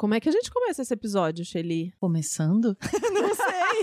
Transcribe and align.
Como 0.00 0.14
é 0.14 0.20
que 0.20 0.30
a 0.30 0.32
gente 0.32 0.50
começa 0.50 0.80
esse 0.80 0.94
episódio, 0.94 1.44
Shelly? 1.44 1.92
Começando? 2.00 2.74
Não 3.12 3.34
sei. 3.34 3.82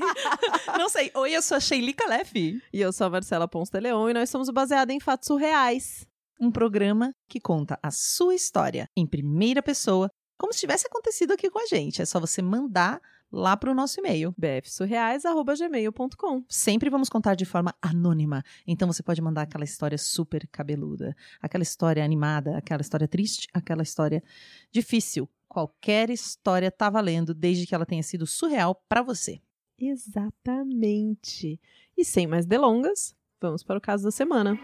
Não 0.75 0.89
sei. 0.89 1.11
Oi, 1.13 1.35
eu 1.35 1.43
sou 1.43 1.57
a 1.57 1.59
Shelly 1.59 1.93
Calef. 1.93 2.35
E 2.35 2.59
eu 2.73 2.91
sou 2.91 3.05
a 3.05 3.09
Marcela 3.11 3.47
Ponce 3.47 3.71
de 3.71 3.79
Leon 3.79 4.09
e 4.09 4.15
nós 4.15 4.27
somos 4.27 4.49
baseados 4.49 4.95
em 4.95 4.99
fatos 4.99 5.27
surreais. 5.27 6.07
Um 6.41 6.49
programa 6.49 7.13
que 7.29 7.39
conta 7.39 7.77
a 7.83 7.91
sua 7.91 8.33
história 8.33 8.89
em 8.97 9.05
primeira 9.05 9.61
pessoa, 9.61 10.09
como 10.39 10.51
se 10.51 10.61
tivesse 10.61 10.87
acontecido 10.87 11.33
aqui 11.33 11.51
com 11.51 11.59
a 11.59 11.67
gente. 11.67 12.01
É 12.01 12.05
só 12.05 12.19
você 12.19 12.41
mandar 12.41 12.99
lá 13.31 13.55
para 13.55 13.69
o 13.69 13.75
nosso 13.75 13.99
e-mail. 13.99 14.33
bfsurreais.gmail.com 14.35 16.43
Sempre 16.49 16.89
vamos 16.89 17.09
contar 17.09 17.35
de 17.35 17.45
forma 17.45 17.75
anônima. 17.79 18.41
Então 18.65 18.91
você 18.91 19.03
pode 19.03 19.21
mandar 19.21 19.43
aquela 19.43 19.65
história 19.65 19.99
super 19.99 20.47
cabeluda, 20.51 21.15
aquela 21.39 21.61
história 21.61 22.03
animada, 22.03 22.57
aquela 22.57 22.81
história 22.81 23.07
triste, 23.07 23.47
aquela 23.53 23.83
história 23.83 24.23
difícil. 24.71 25.29
Qualquer 25.47 26.09
história 26.09 26.69
tá 26.69 26.89
valendo, 26.89 27.33
desde 27.33 27.65
que 27.65 27.73
ela 27.73 27.85
tenha 27.85 28.03
sido 28.03 28.27
surreal 28.27 28.75
para 28.87 29.01
você. 29.01 29.41
Exatamente. 29.79 31.59
E 31.97 32.03
sem 32.03 32.27
mais 32.27 32.45
delongas, 32.45 33.15
vamos 33.39 33.63
para 33.63 33.77
o 33.77 33.81
caso 33.81 34.03
da 34.03 34.11
semana. 34.11 34.59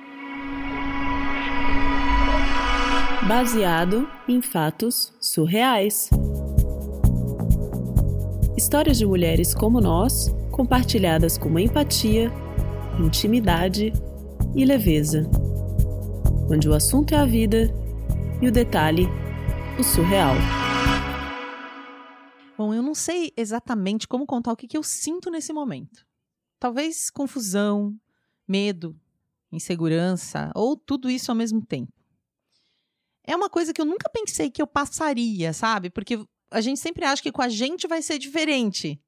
Baseado 3.28 4.10
em 4.28 4.42
fatos 4.42 5.16
surreais. 5.22 6.10
Histórias 8.58 8.98
de 8.98 9.06
mulheres 9.06 9.54
como 9.54 9.80
nós, 9.80 10.34
compartilhadas 10.52 11.38
com 11.38 11.58
empatia, 11.58 12.32
intimidade 13.00 13.94
e 14.56 14.66
leveza. 14.66 15.30
Onde 16.50 16.68
o 16.68 16.74
assunto 16.74 17.16
é 17.16 17.18
a 17.18 17.26
vida 17.26 17.74
e 18.42 18.48
o 18.48 18.52
detalhe, 18.52 19.08
o 19.80 19.84
surreal. 19.84 20.36
Não 22.94 22.96
sei 22.96 23.34
exatamente 23.36 24.08
como 24.08 24.24
contar 24.24 24.52
o 24.52 24.56
que, 24.56 24.68
que 24.68 24.78
eu 24.78 24.84
sinto 24.84 25.32
nesse 25.32 25.52
momento. 25.52 26.06
Talvez 26.60 27.10
confusão, 27.10 28.00
medo, 28.48 28.96
insegurança, 29.52 30.52
ou 30.54 30.78
tudo 30.78 31.10
isso 31.10 31.32
ao 31.32 31.36
mesmo 31.36 31.66
tempo. 31.66 31.92
É 33.24 33.36
uma 33.36 33.50
coisa 33.50 33.74
que 33.74 33.82
eu 33.82 33.86
nunca 33.86 34.08
pensei 34.12 34.52
que 34.52 34.62
eu 34.62 34.68
passaria, 34.68 35.54
sabe? 35.54 35.90
Porque 35.90 36.24
a 36.52 36.62
gente 36.62 36.80
sempre 36.80 37.04
acha 37.04 37.24
que 37.24 37.32
com 37.32 37.42
a 37.42 37.50
gente 37.50 37.88
vai 37.88 38.00
ser 38.04 38.20
diferente. 38.20 39.02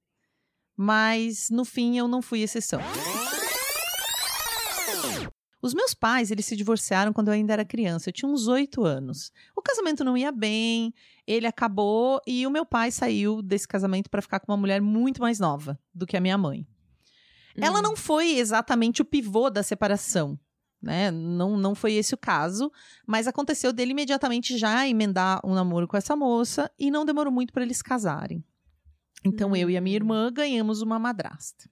Mas 0.76 1.52
no 1.52 1.64
fim 1.64 1.96
eu 1.96 2.08
não 2.08 2.24
fui 2.24 2.42
exceção. 2.42 2.82
Os 5.66 5.74
meus 5.74 5.96
pais, 5.96 6.30
eles 6.30 6.46
se 6.46 6.56
divorciaram 6.56 7.12
quando 7.12 7.30
eu 7.30 7.34
ainda 7.34 7.52
era 7.54 7.66
criança. 7.66 8.10
Eu 8.10 8.14
tinha 8.14 8.30
uns 8.30 8.48
oito 8.48 8.84
anos. 8.86 9.32
O 9.56 9.64
casamento 9.64 10.04
não 10.04 10.16
ia 10.16 10.32
bem, 10.32 10.94
ele 11.26 11.48
acabou 11.48 12.22
e 12.28 12.46
o 12.46 12.52
meu 12.52 12.68
pai 12.68 12.92
saiu 12.92 13.42
desse 13.42 13.68
casamento 13.68 14.08
para 14.08 14.22
ficar 14.22 14.40
com 14.40 14.52
uma 14.52 14.58
mulher 14.58 14.80
muito 14.80 15.22
mais 15.22 15.40
nova 15.40 15.80
do 15.92 16.06
que 16.06 16.16
a 16.16 16.22
minha 16.22 16.38
mãe. 16.38 16.68
Ela 17.58 17.80
Hum. 17.80 17.82
não 17.82 17.96
foi 17.96 18.38
exatamente 18.38 19.02
o 19.02 19.06
pivô 19.06 19.50
da 19.50 19.64
separação, 19.64 20.38
né? 20.80 21.10
Não, 21.10 21.58
não 21.58 21.74
foi 21.74 21.94
esse 21.94 22.14
o 22.14 22.18
caso, 22.18 22.72
mas 23.08 23.28
aconteceu 23.28 23.74
dele 23.74 23.90
imediatamente 23.92 24.60
já 24.60 24.88
emendar 24.88 25.40
um 25.44 25.56
namoro 25.56 25.88
com 25.88 25.98
essa 25.98 26.16
moça 26.16 26.70
e 26.78 26.92
não 26.92 27.06
demorou 27.06 27.34
muito 27.34 27.52
para 27.52 27.64
eles 27.64 27.82
casarem. 27.82 28.44
Então 29.24 29.56
eu 29.56 29.68
e 29.68 29.76
a 29.78 29.82
minha 29.82 29.96
irmã 29.96 30.32
ganhamos 30.32 30.84
uma 30.84 31.00
madrasta. 31.00 31.68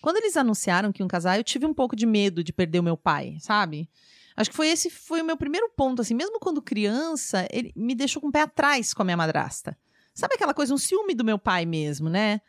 Quando 0.00 0.16
eles 0.16 0.36
anunciaram 0.36 0.92
que 0.92 1.02
iam 1.02 1.08
casar, 1.08 1.38
eu 1.38 1.44
tive 1.44 1.66
um 1.66 1.74
pouco 1.74 1.96
de 1.96 2.06
medo 2.06 2.42
de 2.42 2.52
perder 2.52 2.80
o 2.80 2.82
meu 2.82 2.96
pai, 2.96 3.36
sabe? 3.40 3.88
Acho 4.36 4.50
que 4.50 4.56
foi 4.56 4.68
esse 4.68 4.90
foi 4.90 5.20
o 5.20 5.24
meu 5.24 5.36
primeiro 5.36 5.70
ponto, 5.76 6.00
assim, 6.00 6.14
mesmo 6.14 6.38
quando 6.40 6.62
criança, 6.62 7.46
ele 7.50 7.72
me 7.76 7.94
deixou 7.94 8.20
com 8.20 8.28
o 8.28 8.32
pé 8.32 8.42
atrás 8.42 8.94
com 8.94 9.02
a 9.02 9.04
minha 9.04 9.16
madrasta. 9.16 9.76
Sabe 10.14 10.34
aquela 10.34 10.54
coisa, 10.54 10.74
um 10.74 10.78
ciúme 10.78 11.14
do 11.14 11.24
meu 11.24 11.38
pai 11.38 11.64
mesmo, 11.64 12.08
né? 12.08 12.40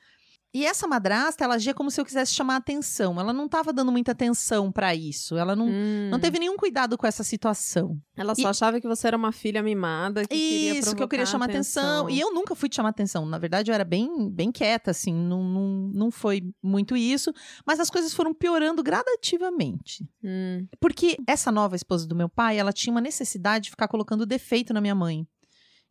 E 0.53 0.65
essa 0.65 0.87
madrasta, 0.87 1.43
ela 1.43 1.55
agia 1.55 1.73
como 1.73 1.89
se 1.89 1.99
eu 1.99 2.05
quisesse 2.05 2.33
chamar 2.33 2.57
atenção. 2.57 3.19
Ela 3.19 3.33
não 3.33 3.45
estava 3.47 3.73
dando 3.73 3.91
muita 3.91 4.11
atenção 4.11 4.71
pra 4.71 4.93
isso. 4.93 5.35
Ela 5.35 5.55
não, 5.55 5.67
Hum. 5.67 6.09
não 6.11 6.19
teve 6.19 6.37
nenhum 6.37 6.55
cuidado 6.55 6.95
com 6.97 7.07
essa 7.07 7.23
situação. 7.23 7.97
Ela 8.15 8.35
só 8.35 8.43
E- 8.43 8.45
achava 8.45 8.79
que 8.79 8.87
você 8.87 9.07
era 9.07 9.17
uma 9.17 9.31
filha 9.31 9.63
mimada 9.63 10.25
que 10.27 10.35
Isso, 10.35 10.95
que 10.95 11.01
eu 11.01 11.07
queria 11.07 11.25
chamar 11.25 11.45
atenção. 11.45 12.07
E 12.09 12.19
eu 12.19 12.31
nunca 12.33 12.53
fui 12.53 12.69
te 12.69 12.75
chamar 12.75 12.89
atenção. 12.89 13.25
Na 13.25 13.39
verdade, 13.39 13.71
eu 13.71 13.75
era 13.75 13.83
bem, 13.83 14.29
bem 14.29 14.51
quieta, 14.51 14.91
assim. 14.91 15.13
Não, 15.13 15.43
não, 15.43 15.91
não 15.93 16.11
foi 16.11 16.43
muito 16.61 16.95
isso. 16.95 17.33
Mas 17.65 17.79
as 17.79 17.89
coisas 17.89 18.13
foram 18.13 18.33
piorando 18.33 18.83
gradativamente. 18.83 20.05
Hum. 20.23 20.67
Porque 20.79 21.17
essa 21.27 21.51
nova 21.51 21.75
esposa 21.75 22.07
do 22.07 22.15
meu 22.15 22.29
pai, 22.29 22.57
ela 22.59 22.71
tinha 22.73 22.91
uma 22.93 23.01
necessidade 23.01 23.65
de 23.65 23.69
ficar 23.71 23.87
colocando 23.87 24.25
defeito 24.25 24.73
na 24.73 24.81
minha 24.81 24.95
mãe. 24.95 25.25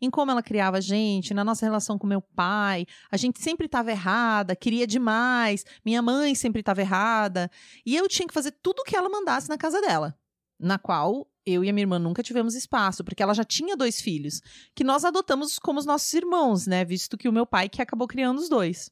Em 0.02 0.10
como 0.10 0.32
ela 0.32 0.42
criava 0.42 0.78
a 0.78 0.80
gente, 0.80 1.32
na 1.32 1.44
nossa 1.44 1.64
relação 1.64 1.96
com 1.96 2.08
meu 2.08 2.20
pai. 2.20 2.84
A 3.08 3.16
gente 3.16 3.40
sempre 3.40 3.66
estava 3.66 3.92
errada, 3.92 4.56
queria 4.56 4.84
demais. 4.84 5.64
Minha 5.84 6.02
mãe 6.02 6.34
sempre 6.34 6.58
estava 6.58 6.80
errada. 6.80 7.48
E 7.86 7.94
eu 7.94 8.08
tinha 8.08 8.26
que 8.26 8.34
fazer 8.34 8.50
tudo 8.60 8.80
o 8.80 8.84
que 8.84 8.96
ela 8.96 9.08
mandasse 9.08 9.48
na 9.48 9.56
casa 9.56 9.80
dela. 9.80 10.18
Na 10.58 10.76
qual 10.76 11.28
eu 11.46 11.62
e 11.62 11.70
a 11.70 11.72
minha 11.72 11.84
irmã 11.84 12.00
nunca 12.00 12.22
tivemos 12.22 12.56
espaço, 12.56 13.04
porque 13.04 13.22
ela 13.22 13.34
já 13.34 13.44
tinha 13.44 13.76
dois 13.76 14.00
filhos, 14.00 14.40
que 14.74 14.84
nós 14.84 15.04
adotamos 15.04 15.58
como 15.58 15.78
os 15.78 15.86
nossos 15.86 16.12
irmãos, 16.12 16.66
né? 16.66 16.84
Visto 16.84 17.16
que 17.16 17.28
o 17.28 17.32
meu 17.32 17.46
pai 17.46 17.68
que 17.68 17.80
acabou 17.80 18.08
criando 18.08 18.38
os 18.38 18.48
dois. 18.48 18.90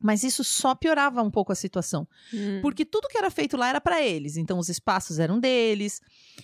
Mas 0.00 0.24
isso 0.24 0.42
só 0.42 0.74
piorava 0.74 1.22
um 1.22 1.30
pouco 1.30 1.52
a 1.52 1.54
situação. 1.54 2.08
Hum. 2.32 2.60
Porque 2.62 2.84
tudo 2.84 3.08
que 3.08 3.18
era 3.18 3.30
feito 3.30 3.56
lá 3.56 3.68
era 3.68 3.80
para 3.80 4.02
eles. 4.02 4.36
Então, 4.36 4.58
os 4.58 4.68
espaços 4.68 5.18
eram 5.18 5.38
deles. 5.38 6.00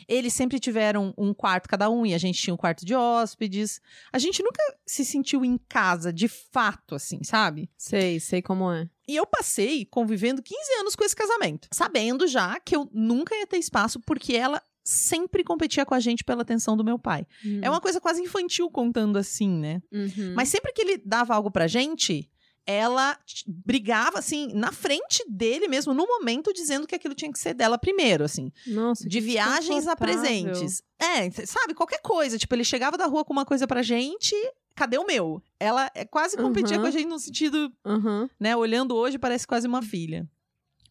Eles 0.06 0.34
sempre 0.34 0.60
tiveram 0.60 1.14
um 1.16 1.32
quarto 1.32 1.68
cada 1.68 1.88
um 1.88 2.04
e 2.04 2.12
a 2.12 2.18
gente 2.18 2.40
tinha 2.40 2.52
um 2.52 2.58
quarto 2.58 2.84
de 2.84 2.94
hóspedes. 2.94 3.80
A 4.12 4.18
gente 4.18 4.42
nunca 4.42 4.62
se 4.86 5.04
sentiu 5.04 5.44
em 5.44 5.58
casa, 5.68 6.12
de 6.12 6.28
fato, 6.28 6.94
assim, 6.94 7.22
sabe? 7.24 7.70
Sei, 7.78 8.20
sei 8.20 8.42
como 8.42 8.70
é. 8.70 8.88
E 9.08 9.16
eu 9.16 9.24
passei 9.24 9.84
convivendo 9.84 10.42
15 10.42 10.60
anos 10.80 10.96
com 10.96 11.04
esse 11.04 11.14
casamento, 11.14 11.68
sabendo 11.72 12.26
já 12.26 12.58
que 12.60 12.74
eu 12.74 12.88
nunca 12.92 13.34
ia 13.36 13.46
ter 13.46 13.58
espaço 13.58 14.00
porque 14.00 14.34
ela 14.34 14.60
sempre 14.86 15.42
competia 15.42 15.84
com 15.84 15.94
a 15.94 16.00
gente 16.00 16.22
pela 16.22 16.42
atenção 16.42 16.76
do 16.76 16.84
meu 16.84 16.96
pai. 16.96 17.26
É 17.60 17.68
uma 17.68 17.80
coisa 17.80 18.00
quase 18.00 18.22
infantil 18.22 18.70
contando 18.70 19.16
assim, 19.18 19.48
né? 19.48 19.82
Uhum. 19.92 20.32
Mas 20.36 20.48
sempre 20.48 20.72
que 20.72 20.80
ele 20.80 20.98
dava 21.04 21.34
algo 21.34 21.50
pra 21.50 21.66
gente, 21.66 22.30
ela 22.66 23.16
brigava, 23.46 24.18
assim, 24.18 24.48
na 24.52 24.72
frente 24.72 25.24
dele 25.28 25.68
mesmo, 25.68 25.94
no 25.94 26.06
momento, 26.06 26.52
dizendo 26.52 26.86
que 26.86 26.94
aquilo 26.94 27.14
tinha 27.14 27.32
que 27.32 27.38
ser 27.38 27.54
dela 27.54 27.78
primeiro, 27.78 28.24
assim. 28.24 28.50
Nossa, 28.66 29.08
De 29.08 29.20
viagens 29.20 29.86
a 29.86 29.94
presentes. 29.94 30.82
É, 30.98 31.30
sabe, 31.46 31.74
qualquer 31.74 32.00
coisa. 32.02 32.36
Tipo, 32.38 32.54
ele 32.54 32.64
chegava 32.64 32.98
da 32.98 33.06
rua 33.06 33.24
com 33.24 33.32
uma 33.32 33.44
coisa 33.44 33.66
pra 33.66 33.82
gente, 33.82 34.34
cadê 34.74 34.98
o 34.98 35.06
meu? 35.06 35.40
Ela 35.60 35.90
é, 35.94 36.04
quase 36.04 36.36
competia 36.36 36.76
Uhum. 36.76 36.82
com 36.82 36.88
a 36.88 36.90
gente 36.90 37.06
no 37.06 37.18
sentido, 37.18 37.72
Uhum. 37.84 38.28
né, 38.40 38.56
olhando 38.56 38.94
hoje, 38.96 39.18
parece 39.18 39.46
quase 39.46 39.66
uma 39.66 39.80
filha. 39.82 40.28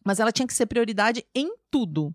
Mas 0.04 0.18
ela 0.20 0.32
tinha 0.32 0.46
que 0.46 0.54
ser 0.54 0.66
prioridade 0.66 1.26
em 1.34 1.52
tudo. 1.70 2.14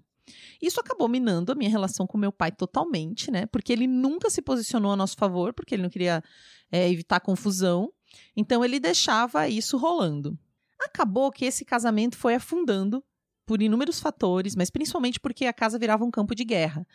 Isso 0.61 0.79
acabou 0.79 1.07
minando 1.09 1.51
a 1.51 1.55
minha 1.55 1.69
relação 1.69 2.07
com 2.07 2.17
meu 2.17 2.31
pai 2.31 2.51
totalmente, 2.51 3.29
né? 3.29 3.45
Porque 3.47 3.73
ele 3.73 3.85
nunca 3.85 4.29
se 4.29 4.41
posicionou 4.41 4.91
a 4.94 4.95
nosso 4.95 5.17
favor, 5.17 5.53
porque 5.53 5.75
ele 5.75 5.83
não 5.83 5.89
queria 5.89 6.23
é, 6.71 6.89
evitar 6.89 7.19
confusão. 7.19 7.91
Então 8.35 8.63
ele 8.63 8.79
deixava 8.79 9.47
isso 9.47 9.77
rolando. 9.77 10.38
Acabou 10.79 11.31
que 11.31 11.45
esse 11.45 11.63
casamento 11.63 12.17
foi 12.17 12.35
afundando 12.35 13.03
por 13.45 13.61
inúmeros 13.61 13.99
fatores, 13.99 14.55
mas 14.55 14.69
principalmente 14.69 15.19
porque 15.19 15.45
a 15.45 15.53
casa 15.53 15.77
virava 15.77 16.03
um 16.03 16.11
campo 16.11 16.33
de 16.33 16.44
guerra. 16.44 16.88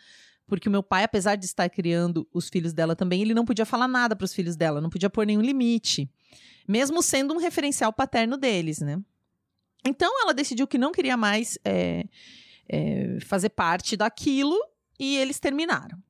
Porque 0.45 0.67
o 0.67 0.71
meu 0.71 0.81
pai, 0.81 1.03
apesar 1.03 1.35
de 1.35 1.45
estar 1.45 1.69
criando 1.69 2.27
os 2.33 2.49
filhos 2.49 2.73
dela 2.73 2.95
também, 2.95 3.21
ele 3.21 3.33
não 3.33 3.45
podia 3.45 3.65
falar 3.65 3.87
nada 3.87 4.15
para 4.15 4.25
os 4.25 4.33
filhos 4.33 4.55
dela, 4.55 4.81
não 4.81 4.89
podia 4.89 5.09
pôr 5.09 5.25
nenhum 5.25 5.41
limite, 5.41 6.09
mesmo 6.67 7.01
sendo 7.01 7.33
um 7.33 7.37
referencial 7.37 7.91
paterno 7.91 8.37
deles, 8.37 8.79
né? 8.79 8.97
Então 9.85 10.11
ela 10.21 10.33
decidiu 10.33 10.65
que 10.65 10.77
não 10.77 10.91
queria 10.91 11.17
mais 11.17 11.57
é, 11.63 12.05
é, 12.67 13.19
fazer 13.21 13.49
parte 13.49 13.95
daquilo 13.95 14.57
e 14.99 15.17
eles 15.17 15.39
terminaram. 15.39 16.01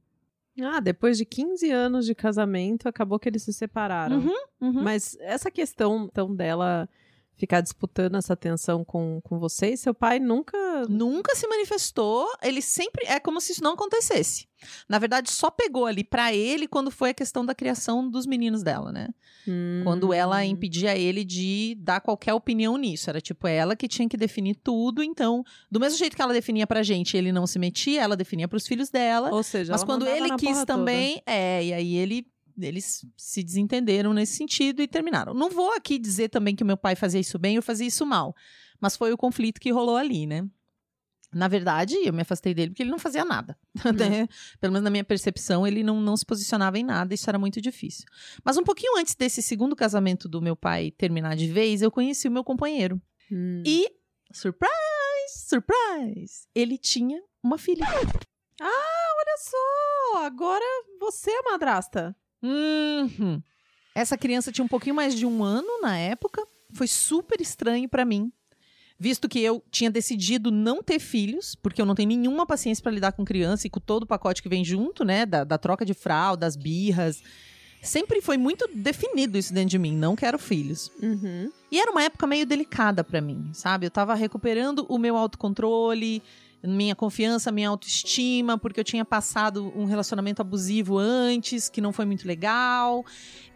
Ah, 0.62 0.80
depois 0.80 1.18
de 1.18 1.26
15 1.26 1.70
anos 1.72 2.06
de 2.06 2.16
casamento, 2.16 2.88
acabou 2.88 3.20
que 3.20 3.30
eles 3.30 3.44
se 3.44 3.54
separaram. 3.54 4.20
Uhum, 4.20 4.36
uhum. 4.62 4.84
Mas 4.84 5.16
essa 5.20 5.52
questão 5.52 6.08
então, 6.12 6.34
dela 6.36 6.90
ficar 7.36 7.62
disputando 7.62 8.16
essa 8.16 8.34
atenção 8.34 8.84
com, 8.84 9.22
com 9.24 9.40
você 9.40 9.70
e 9.70 9.78
seu 9.78 9.94
pai 9.94 10.20
nunca. 10.20 10.58
Nunca 10.88 11.36
se 11.36 11.48
manifestou, 11.48 12.28
ele 12.44 12.62
sempre 12.62 13.06
é 13.08 13.20
como 13.20 13.40
se 13.42 13.54
isso 13.54 13.64
não 13.64 13.74
acontecesse. 13.74 14.48
Na 14.90 15.00
verdade, 15.00 15.32
só 15.32 15.50
pegou 15.50 15.86
ali 15.86 16.04
pra 16.04 16.34
ele 16.34 16.68
quando 16.68 16.92
foi 16.92 17.12
a 17.12 17.14
questão 17.14 17.46
da 17.46 17.54
criação 17.56 18.10
dos 18.10 18.26
meninos 18.26 18.64
dela, 18.64 18.92
né? 18.92 19.08
Quando 19.84 20.12
ela 20.12 20.40
Hum. 20.40 20.44
impedia 20.44 20.98
ele 20.98 21.24
de 21.24 21.76
dar 21.80 22.02
qualquer 22.02 22.34
opinião 22.34 22.76
nisso. 22.76 23.10
Era 23.10 23.22
tipo 23.22 23.48
ela 23.48 23.76
que 23.76 23.88
tinha 23.88 24.10
que 24.10 24.18
definir 24.18 24.56
tudo. 24.56 25.02
Então, 25.02 25.44
do 25.72 25.80
mesmo 25.80 25.98
jeito 25.98 26.16
que 26.16 26.22
ela 26.22 26.34
definia 26.34 26.68
pra 26.68 26.84
gente, 26.84 27.16
ele 27.16 27.32
não 27.32 27.48
se 27.48 27.58
metia, 27.58 28.02
ela 28.02 28.16
definia 28.18 28.48
pros 28.48 28.68
filhos 28.68 28.90
dela. 28.90 29.32
Ou 29.32 29.44
seja, 29.44 29.72
Mas 29.72 29.84
quando 29.84 30.06
ele 30.08 30.36
quis 30.38 30.66
também, 30.66 31.22
é, 31.26 31.64
e 31.64 31.74
aí 31.74 31.96
ele 31.96 32.28
eles 32.60 33.06
se 33.16 33.44
desentenderam 33.44 34.16
nesse 34.16 34.34
sentido 34.36 34.82
e 34.82 34.88
terminaram. 34.88 35.32
Não 35.34 35.48
vou 35.48 35.72
aqui 35.74 36.00
dizer 36.00 36.30
também 36.30 36.56
que 36.56 36.64
o 36.64 36.66
meu 36.66 36.76
pai 36.76 36.96
fazia 36.96 37.20
isso 37.20 37.38
bem 37.38 37.56
ou 37.56 37.62
fazia 37.62 37.86
isso 37.86 38.04
mal, 38.04 38.36
mas 38.82 38.96
foi 38.96 39.14
o 39.14 39.18
conflito 39.18 39.62
que 39.62 39.70
rolou 39.72 39.96
ali, 39.96 40.26
né? 40.26 40.44
Na 41.34 41.48
verdade, 41.48 41.96
eu 42.04 42.14
me 42.14 42.22
afastei 42.22 42.54
dele 42.54 42.72
porque 42.72 42.84
ele 42.84 42.92
não 42.92 43.00
fazia 43.00 43.26
nada. 43.26 43.58
Uhum. 43.86 43.94
Né? 43.94 44.28
Pelo 44.60 44.74
menos 44.74 44.84
na 44.84 44.90
minha 44.90 45.04
percepção, 45.04 45.66
ele 45.66 45.84
não, 45.84 46.02
não 46.02 46.18
se 46.18 46.26
posicionava 46.26 46.80
em 46.80 46.84
nada, 46.84 47.14
isso 47.14 47.30
era 47.30 47.38
muito 47.38 47.62
difícil. 47.62 48.06
Mas 48.44 48.58
um 48.58 48.64
pouquinho 48.64 48.98
antes 48.98 49.16
desse 49.16 49.42
segundo 49.42 49.76
casamento 49.76 50.28
do 50.28 50.42
meu 50.42 50.56
pai 50.56 50.92
terminar 50.92 51.36
de 51.36 51.48
vez, 51.48 51.82
eu 51.82 51.92
conheci 51.92 52.28
o 52.28 52.32
meu 52.32 52.44
companheiro. 52.44 53.00
Hum. 53.32 53.62
E, 53.66 53.88
surprise, 54.32 54.72
surprise, 55.30 56.48
ele 56.56 56.78
tinha 56.78 57.22
uma 57.44 57.58
filha. 57.58 57.86
Olha 58.60 59.38
só, 59.40 60.26
agora 60.26 60.66
você 61.00 61.30
é 61.30 61.42
madrasta. 61.44 62.16
Uhum. 62.42 63.42
Essa 63.94 64.18
criança 64.18 64.52
tinha 64.52 64.66
um 64.66 64.68
pouquinho 64.68 64.96
mais 64.96 65.16
de 65.16 65.26
um 65.26 65.44
ano 65.44 65.82
na 65.82 65.98
época. 65.98 66.46
Foi 66.74 66.88
super 66.88 67.42
estranho 67.42 67.88
pra 67.90 68.06
mim. 68.06 68.32
Visto 69.00 69.30
que 69.30 69.40
eu 69.40 69.64
tinha 69.70 69.92
decidido 69.92 70.50
não 70.50 70.82
ter 70.82 71.00
filhos, 71.00 71.56
porque 71.56 71.80
eu 71.80 71.86
não 71.86 71.94
tenho 71.94 72.10
nenhuma 72.10 72.48
paciência 72.48 72.82
pra 72.82 72.92
lidar 72.92 73.12
com 73.12 73.24
criança 73.24 73.68
e 73.68 73.70
com 73.70 73.80
todo 73.80 74.04
o 74.04 74.08
pacote 74.08 74.42
que 74.42 74.50
vem 74.50 74.66
junto, 74.66 75.04
né? 75.04 75.26
Da, 75.26 75.44
da 75.44 75.58
troca 75.58 75.86
de 75.86 75.94
fralda, 75.94 76.42
das 76.42 76.56
birras. 76.56 77.22
Sempre 77.80 78.22
foi 78.22 78.38
muito 78.38 78.68
definido 78.74 79.38
isso 79.38 79.54
dentro 79.54 79.70
de 79.70 79.80
mim. 79.80 79.96
Não 79.96 80.16
quero 80.16 80.40
filhos. 80.40 80.92
Uhum. 81.02 81.52
E 81.72 81.80
era 81.80 81.92
uma 81.92 82.04
época 82.04 82.26
meio 82.26 82.46
delicada 82.46 83.04
pra 83.04 83.22
mim, 83.22 83.52
sabe? 83.54 83.86
Eu 83.86 83.92
tava 83.92 84.16
recuperando 84.16 84.86
o 84.90 84.98
meu 84.98 85.16
autocontrole, 85.16 86.24
minha 86.68 86.96
confiança, 86.96 87.52
minha 87.52 87.70
autoestima, 87.70 88.58
porque 88.58 88.80
eu 88.80 88.84
tinha 88.84 89.06
passado 89.06 89.72
um 89.76 89.86
relacionamento 89.86 90.42
abusivo 90.42 90.98
antes, 90.98 91.70
que 91.70 91.80
não 91.82 91.92
foi 91.94 92.06
muito 92.06 92.28
legal. 92.28 93.06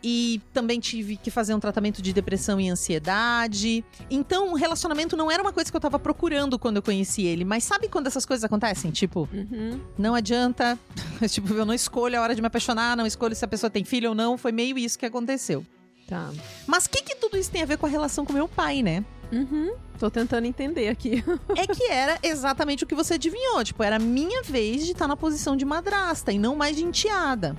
E 0.04 0.42
também 0.52 0.80
tive 0.80 1.16
que 1.16 1.30
fazer 1.30 1.54
um 1.54 1.60
tratamento 1.60 2.02
de 2.02 2.12
depressão 2.12 2.60
e 2.60 2.68
ansiedade. 2.70 3.84
Então, 4.10 4.52
o 4.52 4.56
relacionamento 4.56 5.16
não 5.16 5.30
era 5.30 5.44
uma 5.44 5.54
coisa 5.54 5.70
que 5.70 5.78
eu 5.78 5.82
tava 5.82 6.00
procurando 6.00 6.58
quando 6.58 6.78
eu 6.78 6.82
conheci 6.82 7.24
ele. 7.24 7.46
Mas 7.46 7.64
sabe 7.64 7.88
quando 7.88 8.08
essas 8.08 8.26
coisas 8.26 8.44
acontecem? 8.44 8.90
Tipo, 8.92 9.30
Uhum. 9.32 9.80
não 9.98 10.16
adianta. 10.16 10.78
tipo, 11.30 11.54
eu 11.54 11.66
não 11.66 11.74
escolho 11.74 12.18
a 12.18 12.22
hora 12.22 12.34
de 12.34 12.42
me 12.42 12.48
apaixonar, 12.48 12.98
não 12.98 13.06
escolho 13.06 13.36
se 13.36 13.46
a 13.46 13.48
pessoa 13.48 13.70
tem 13.70 13.84
filho 13.84 14.10
ou 14.10 14.16
não. 14.16 14.38
Foi 14.38 14.52
meio 14.52 14.78
isso 14.78 14.98
que 14.98 15.06
aconteceu. 15.06 15.64
Tá. 16.12 16.30
Mas 16.68 16.88
o 16.88 16.90
que, 16.90 17.02
que 17.04 17.16
tudo 17.16 17.38
isso 17.38 17.50
tem 17.50 17.62
a 17.62 17.66
ver 17.66 17.78
com 17.78 17.86
a 17.86 17.90
relação 17.90 18.26
com 18.26 18.34
meu 18.34 18.46
pai, 18.46 18.84
né? 18.84 19.02
Uhum. 19.32 19.74
Tô 19.98 20.12
tentando 20.12 20.46
entender 20.46 20.90
aqui. 20.90 21.24
é 21.56 21.66
que 21.66 21.86
era 21.86 22.20
exatamente 22.22 22.84
o 22.84 22.88
que 22.88 22.94
você 22.94 23.14
adivinhou. 23.14 23.64
Tipo, 23.64 23.82
era 23.82 23.96
a 23.96 24.00
minha 24.00 24.44
vez 24.44 24.84
de 24.84 24.92
estar 24.92 25.08
na 25.08 25.16
posição 25.16 25.56
de 25.56 25.64
madrasta 25.64 26.34
e 26.34 26.38
não 26.38 26.54
mais 26.54 26.76
de 26.76 26.84
enteada. 26.84 27.56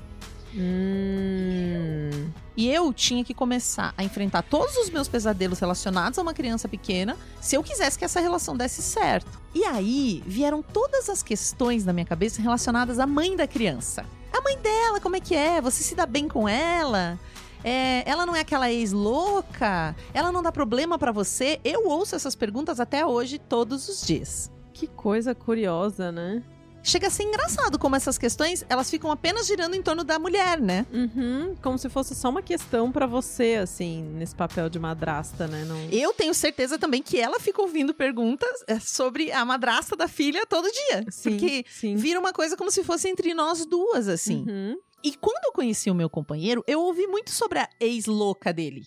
Hum. 0.55 2.31
E 2.55 2.69
eu 2.69 2.93
tinha 2.93 3.25
que 3.25 3.33
começar 3.33 3.95
a 3.97 4.05
enfrentar 4.05 4.43
todos 4.43 4.77
os 4.77 4.91
meus 4.91 5.09
pesadelos 5.09 5.59
relacionados 5.59 6.19
a 6.19 6.23
uma 6.23 6.35
criança 6.35 6.69
pequena 6.69 7.17
se 7.41 7.57
eu 7.57 7.63
quisesse 7.63 7.99
que 7.99 8.05
essa 8.05 8.21
relação 8.21 8.55
desse 8.55 8.83
certo. 8.83 9.41
E 9.55 9.65
aí 9.65 10.23
vieram 10.27 10.61
todas 10.61 11.09
as 11.09 11.23
questões 11.23 11.87
na 11.87 11.93
minha 11.95 12.05
cabeça 12.05 12.43
relacionadas 12.43 12.99
à 12.99 13.07
mãe 13.07 13.35
da 13.35 13.47
criança. 13.47 14.05
A 14.31 14.43
mãe 14.43 14.59
dela, 14.59 15.01
como 15.01 15.17
é 15.17 15.21
que 15.21 15.35
é? 15.35 15.59
Você 15.63 15.83
se 15.83 15.95
dá 15.95 16.05
bem 16.05 16.29
com 16.29 16.47
ela? 16.47 17.19
É, 17.65 18.09
ela 18.09 18.27
não 18.27 18.35
é 18.35 18.41
aquela 18.41 18.71
ex-louca? 18.71 19.95
Ela 20.13 20.33
não 20.33 20.43
dá 20.43 20.51
problema 20.51 20.99
pra 20.99 21.13
você? 21.13 21.61
Eu 21.65 21.87
ouço 21.87 22.15
essas 22.15 22.35
perguntas 22.35 22.81
até 22.81 23.05
hoje, 23.07 23.39
todos 23.39 23.89
os 23.89 24.07
dias. 24.07 24.51
Que 24.73 24.87
coisa 24.87 25.35
curiosa, 25.35 26.11
né? 26.11 26.43
Chega 26.85 27.07
a 27.07 27.11
ser 27.11 27.23
engraçado 27.23 27.79
como 27.79 27.95
essas 27.95 28.19
questões, 28.19 28.65
elas 28.69 28.91
ficam 28.91 29.13
apenas 29.13 29.47
girando 29.47 29.77
em 29.77 29.83
torno 29.83 30.03
da 30.03 30.19
mulher, 30.19 30.61
né? 30.61 30.85
Uhum. 30.93 31.55
Como 31.63 31.79
se 31.79 31.89
fosse 31.89 32.13
só 32.13 32.29
uma 32.29 32.43
questão 32.43 32.91
pra 32.91 33.07
você, 33.07 33.55
assim, 33.63 34.03
nesse 34.15 34.35
papel 34.35 34.69
de 34.69 34.81
madrasta, 34.81 35.47
né? 35.47 35.65
Não... 35.65 35.77
Eu 35.93 36.13
tenho 36.13 36.35
certeza 36.35 36.77
também 36.79 37.01
que 37.01 37.21
ela 37.21 37.39
fica 37.39 37.63
ouvindo 37.63 37.95
perguntas 37.95 38.65
é, 38.67 38.81
sobre 38.81 39.31
a 39.31 39.45
madrasta 39.45 39.95
da 39.95 40.09
filha 40.09 40.45
todo 40.45 40.69
dia. 40.69 41.05
Sim, 41.09 41.31
porque 41.31 41.65
sim. 41.69 41.95
vira 41.95 42.19
uma 42.19 42.33
coisa 42.33 42.57
como 42.57 42.71
se 42.71 42.83
fosse 42.83 43.09
entre 43.09 43.33
nós 43.33 43.65
duas, 43.65 44.09
assim. 44.09 44.45
Uhum. 44.49 44.77
E 45.03 45.15
quando 45.15 45.45
eu 45.47 45.53
conheci 45.53 45.91
o 45.91 45.95
meu 45.95 46.09
companheiro, 46.09 46.63
eu 46.67 46.81
ouvi 46.81 47.07
muito 47.07 47.31
sobre 47.31 47.59
a 47.59 47.69
ex-louca 47.81 48.53
dele. 48.53 48.87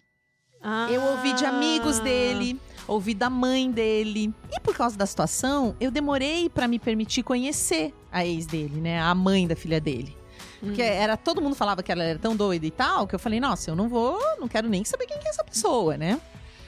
Ah. 0.62 0.88
Eu 0.90 1.02
ouvi 1.02 1.34
de 1.34 1.46
amigos 1.46 2.00
dele, 2.00 2.60
ouvi 2.88 3.14
da 3.14 3.30
mãe 3.30 3.70
dele. 3.70 4.34
E 4.52 4.60
por 4.60 4.76
causa 4.76 4.98
da 4.98 5.06
situação, 5.06 5.76
eu 5.80 5.92
demorei 5.92 6.50
pra 6.50 6.68
me 6.68 6.80
permitir 6.80 7.22
conhecer 7.24 7.94
a 8.12 8.26
ex 8.26 8.46
dele, 8.46 8.80
né? 8.82 9.00
A 9.02 9.14
mãe 9.14 9.48
da 9.48 9.56
filha 9.56 9.80
dele. 9.80 10.16
Porque 10.60 10.82
Uhum. 10.82 10.88
era 10.88 11.18
todo 11.18 11.42
mundo 11.42 11.56
falava 11.56 11.84
que 11.84 11.92
ela 11.92 12.04
era 12.04 12.18
tão 12.18 12.36
doida 12.36 12.66
e 12.66 12.72
tal, 12.72 13.06
que 13.06 13.14
eu 13.14 13.20
falei, 13.20 13.40
nossa, 13.40 13.70
eu 13.70 13.76
não 13.76 13.88
vou, 13.90 14.20
não 14.40 14.48
quero 14.48 14.68
nem 14.68 14.84
saber 14.84 15.06
quem 15.06 15.20
que 15.20 15.28
é 15.28 15.30
essa 15.30 15.44
pessoa, 15.44 15.98
né? 15.98 16.20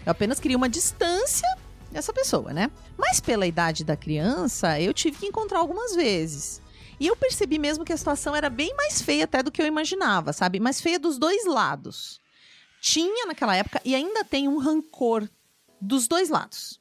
Eu 0.05 0.11
apenas 0.11 0.39
queria 0.39 0.57
uma 0.57 0.69
distância 0.69 1.47
dessa 1.91 2.13
pessoa, 2.13 2.53
né? 2.53 2.69
Mas 2.97 3.19
pela 3.19 3.47
idade 3.47 3.83
da 3.83 3.95
criança, 3.95 4.79
eu 4.79 4.93
tive 4.93 5.17
que 5.17 5.25
encontrar 5.25 5.59
algumas 5.59 5.95
vezes. 5.95 6.61
E 6.99 7.05
eu 7.07 7.15
percebi 7.15 7.59
mesmo 7.59 7.85
que 7.85 7.93
a 7.93 7.97
situação 7.97 8.35
era 8.35 8.49
bem 8.49 8.73
mais 8.75 9.01
feia 9.01 9.25
até 9.25 9.43
do 9.43 9.51
que 9.51 9.61
eu 9.61 9.65
imaginava, 9.67 10.33
sabe? 10.33 10.59
Mais 10.59 10.81
feia 10.81 10.97
dos 10.99 11.17
dois 11.19 11.45
lados. 11.45 12.19
Tinha 12.81 13.25
naquela 13.27 13.55
época 13.55 13.81
e 13.85 13.93
ainda 13.93 14.23
tem 14.23 14.47
um 14.47 14.57
rancor 14.57 15.27
dos 15.79 16.07
dois 16.07 16.29
lados. 16.29 16.79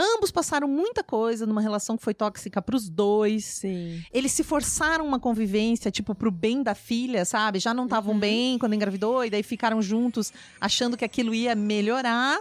Ambos 0.00 0.30
passaram 0.30 0.68
muita 0.68 1.02
coisa 1.02 1.44
numa 1.44 1.60
relação 1.60 1.96
que 1.98 2.04
foi 2.04 2.14
tóxica 2.14 2.62
pros 2.62 2.88
dois. 2.88 3.44
Sim. 3.44 4.00
Eles 4.12 4.30
se 4.30 4.44
forçaram 4.44 5.04
uma 5.04 5.18
convivência, 5.18 5.90
tipo, 5.90 6.14
pro 6.14 6.30
bem 6.30 6.62
da 6.62 6.72
filha, 6.74 7.24
sabe? 7.24 7.58
Já 7.58 7.74
não 7.74 7.84
estavam 7.84 8.14
Uhum. 8.14 8.20
bem 8.20 8.58
quando 8.58 8.74
engravidou, 8.74 9.24
e 9.24 9.28
daí 9.30 9.42
ficaram 9.42 9.82
juntos 9.82 10.32
achando 10.60 10.96
que 10.96 11.04
aquilo 11.04 11.34
ia 11.34 11.54
melhorar. 11.56 12.38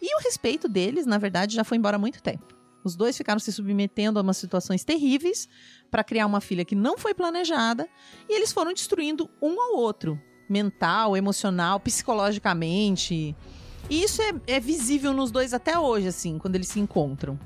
E 0.00 0.14
o 0.14 0.20
respeito 0.22 0.68
deles, 0.68 1.06
na 1.06 1.18
verdade, 1.18 1.56
já 1.56 1.64
foi 1.64 1.76
embora 1.76 1.96
há 1.96 1.98
muito 1.98 2.22
tempo. 2.22 2.55
Os 2.86 2.94
dois 2.94 3.16
ficaram 3.16 3.40
se 3.40 3.52
submetendo 3.52 4.16
a 4.16 4.22
umas 4.22 4.36
situações 4.36 4.84
terríveis 4.84 5.48
para 5.90 6.04
criar 6.04 6.24
uma 6.24 6.40
filha 6.40 6.64
que 6.64 6.76
não 6.76 6.96
foi 6.96 7.12
planejada, 7.14 7.88
e 8.28 8.36
eles 8.36 8.52
foram 8.52 8.72
destruindo 8.72 9.28
um 9.42 9.60
ao 9.60 9.76
outro, 9.76 10.16
mental, 10.48 11.16
emocional, 11.16 11.80
psicologicamente. 11.80 13.34
E 13.90 14.02
isso 14.04 14.22
é, 14.22 14.32
é 14.46 14.60
visível 14.60 15.12
nos 15.12 15.32
dois 15.32 15.52
até 15.52 15.76
hoje, 15.76 16.06
assim, 16.06 16.38
quando 16.38 16.54
eles 16.54 16.68
se 16.68 16.78
encontram. 16.78 17.36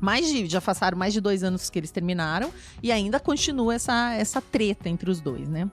Mais 0.00 0.28
de, 0.28 0.46
já 0.46 0.60
passaram 0.60 0.96
mais 0.96 1.12
de 1.12 1.20
dois 1.20 1.42
anos 1.42 1.68
que 1.68 1.76
eles 1.76 1.90
terminaram 1.90 2.54
e 2.80 2.92
ainda 2.92 3.18
continua 3.18 3.74
essa, 3.74 4.14
essa 4.14 4.40
treta 4.40 4.88
entre 4.88 5.10
os 5.10 5.20
dois, 5.20 5.48
né? 5.48 5.68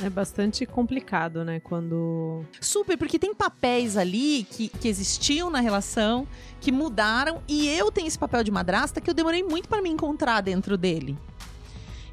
É 0.00 0.08
bastante 0.08 0.64
complicado, 0.64 1.44
né? 1.44 1.60
Quando. 1.60 2.44
Super, 2.60 2.96
porque 2.96 3.18
tem 3.18 3.34
papéis 3.34 3.96
ali 3.96 4.46
que, 4.50 4.68
que 4.68 4.88
existiam 4.88 5.50
na 5.50 5.60
relação, 5.60 6.26
que 6.60 6.72
mudaram, 6.72 7.42
e 7.46 7.68
eu 7.68 7.90
tenho 7.90 8.06
esse 8.06 8.18
papel 8.18 8.42
de 8.42 8.50
madrasta 8.50 9.00
que 9.00 9.10
eu 9.10 9.14
demorei 9.14 9.42
muito 9.42 9.68
para 9.68 9.82
me 9.82 9.90
encontrar 9.90 10.40
dentro 10.40 10.78
dele. 10.78 11.16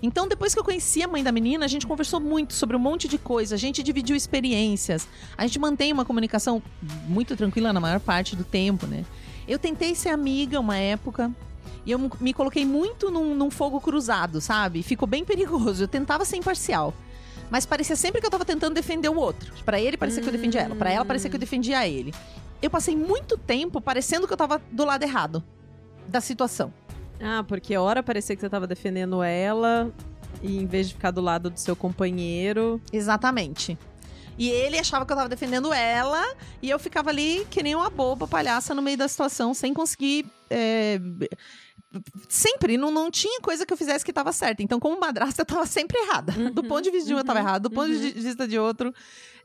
Então, 0.02 0.28
depois 0.28 0.54
que 0.54 0.60
eu 0.60 0.64
conheci 0.64 1.04
a 1.04 1.08
mãe 1.08 1.24
da 1.24 1.32
menina, 1.32 1.66
a 1.66 1.68
gente 1.68 1.86
conversou 1.86 2.20
muito 2.20 2.54
sobre 2.54 2.76
um 2.76 2.80
monte 2.80 3.08
de 3.08 3.18
coisa, 3.18 3.56
a 3.56 3.58
gente 3.58 3.84
dividiu 3.84 4.16
experiências, 4.16 5.08
a 5.38 5.46
gente 5.46 5.60
mantém 5.60 5.92
uma 5.92 6.06
comunicação 6.06 6.62
muito 7.08 7.36
tranquila 7.36 7.74
na 7.74 7.80
maior 7.80 8.00
parte 8.00 8.36
do 8.36 8.44
tempo, 8.44 8.88
né? 8.88 9.04
Eu 9.48 9.60
tentei 9.60 9.96
ser 9.96 10.10
amiga 10.10 10.60
uma 10.60 10.78
época. 10.78 11.32
E 11.86 11.92
eu 11.92 12.12
me 12.20 12.34
coloquei 12.34 12.66
muito 12.66 13.10
num, 13.10 13.34
num 13.34 13.50
fogo 13.50 13.82
cruzado, 13.82 14.40
sabe? 14.40 14.84
Ficou 14.84 15.08
bem 15.08 15.26
perigoso. 15.26 15.84
Eu 15.84 15.88
tentava 15.88 16.24
ser 16.24 16.38
imparcial. 16.38 16.94
Mas 17.50 17.66
parecia 17.66 17.96
sempre 17.96 18.22
que 18.22 18.28
eu 18.28 18.32
tava 18.32 18.46
tentando 18.46 18.74
defender 18.74 19.10
o 19.10 19.18
outro. 19.18 19.54
Pra 19.66 19.80
ele 19.80 19.98
parecia 19.98 20.22
que 20.22 20.28
eu 20.30 20.34
defendia 20.34 20.62
ela. 20.62 20.76
Pra 20.76 20.92
ela 20.92 21.06
parecia 21.06 21.30
que 21.30 21.36
eu 21.36 21.40
defendia 21.40 21.88
ele. 21.88 22.14
Eu 22.62 22.70
passei 22.70 22.96
muito 22.96 23.38
tempo 23.38 23.80
parecendo 23.82 24.28
que 24.28 24.34
eu 24.34 24.38
tava 24.38 24.62
do 24.72 24.86
lado 24.86 25.04
errado 25.04 25.44
da 26.08 26.22
situação. 26.22 26.74
Ah, 27.22 27.44
porque 27.48 27.76
hora 27.76 28.04
parecia 28.04 28.36
que 28.36 28.42
você 28.42 28.50
tava 28.50 28.68
defendendo 28.68 29.22
ela, 29.22 29.92
e 30.42 30.58
em 30.58 30.66
vez 30.66 30.88
de 30.88 30.94
ficar 30.94 31.12
do 31.12 31.22
lado 31.22 31.50
do 31.50 31.60
seu 31.60 31.76
companheiro. 31.76 32.82
Exatamente. 32.92 33.78
E 34.38 34.50
ele 34.50 34.80
achava 34.80 35.06
que 35.06 35.12
eu 35.12 35.18
tava 35.18 35.28
defendendo 35.28 35.74
ela, 35.74 36.24
e 36.62 36.70
eu 36.70 36.80
ficava 36.80 37.10
ali 37.10 37.46
que 37.50 37.62
nem 37.62 37.76
uma 37.76 37.90
boba 37.90 38.26
palhaça 38.26 38.74
no 38.74 38.82
meio 38.82 38.98
da 38.98 39.08
situação, 39.08 39.54
sem 39.54 39.74
conseguir. 39.74 40.26
é, 40.50 41.00
Sempre, 42.28 42.78
não, 42.78 42.92
não 42.92 43.10
tinha 43.10 43.42
coisa 43.42 43.66
que 43.66 43.74
eu 43.74 43.78
fizesse 43.78 44.06
que 44.06 44.14
tava 44.14 44.32
certa. 44.32 44.62
Então, 44.62 44.80
como 44.80 45.00
madrasta, 45.00 45.42
eu 45.44 45.46
tava 45.46 45.66
sempre 45.66 45.98
errada. 46.00 46.32
do 46.52 46.64
ponto 46.64 46.82
de 46.82 46.92
vista 46.92 47.08
de 47.08 47.16
um, 47.16 47.18
eu 47.18 47.24
tava 47.24 47.40
uhum, 47.40 47.46
errada. 47.46 47.70
Do 47.70 47.74
ponto 47.74 47.92
uhum. 47.92 48.00
de 48.00 48.12
vista 48.12 48.48
de 48.48 48.60
outro, 48.60 48.94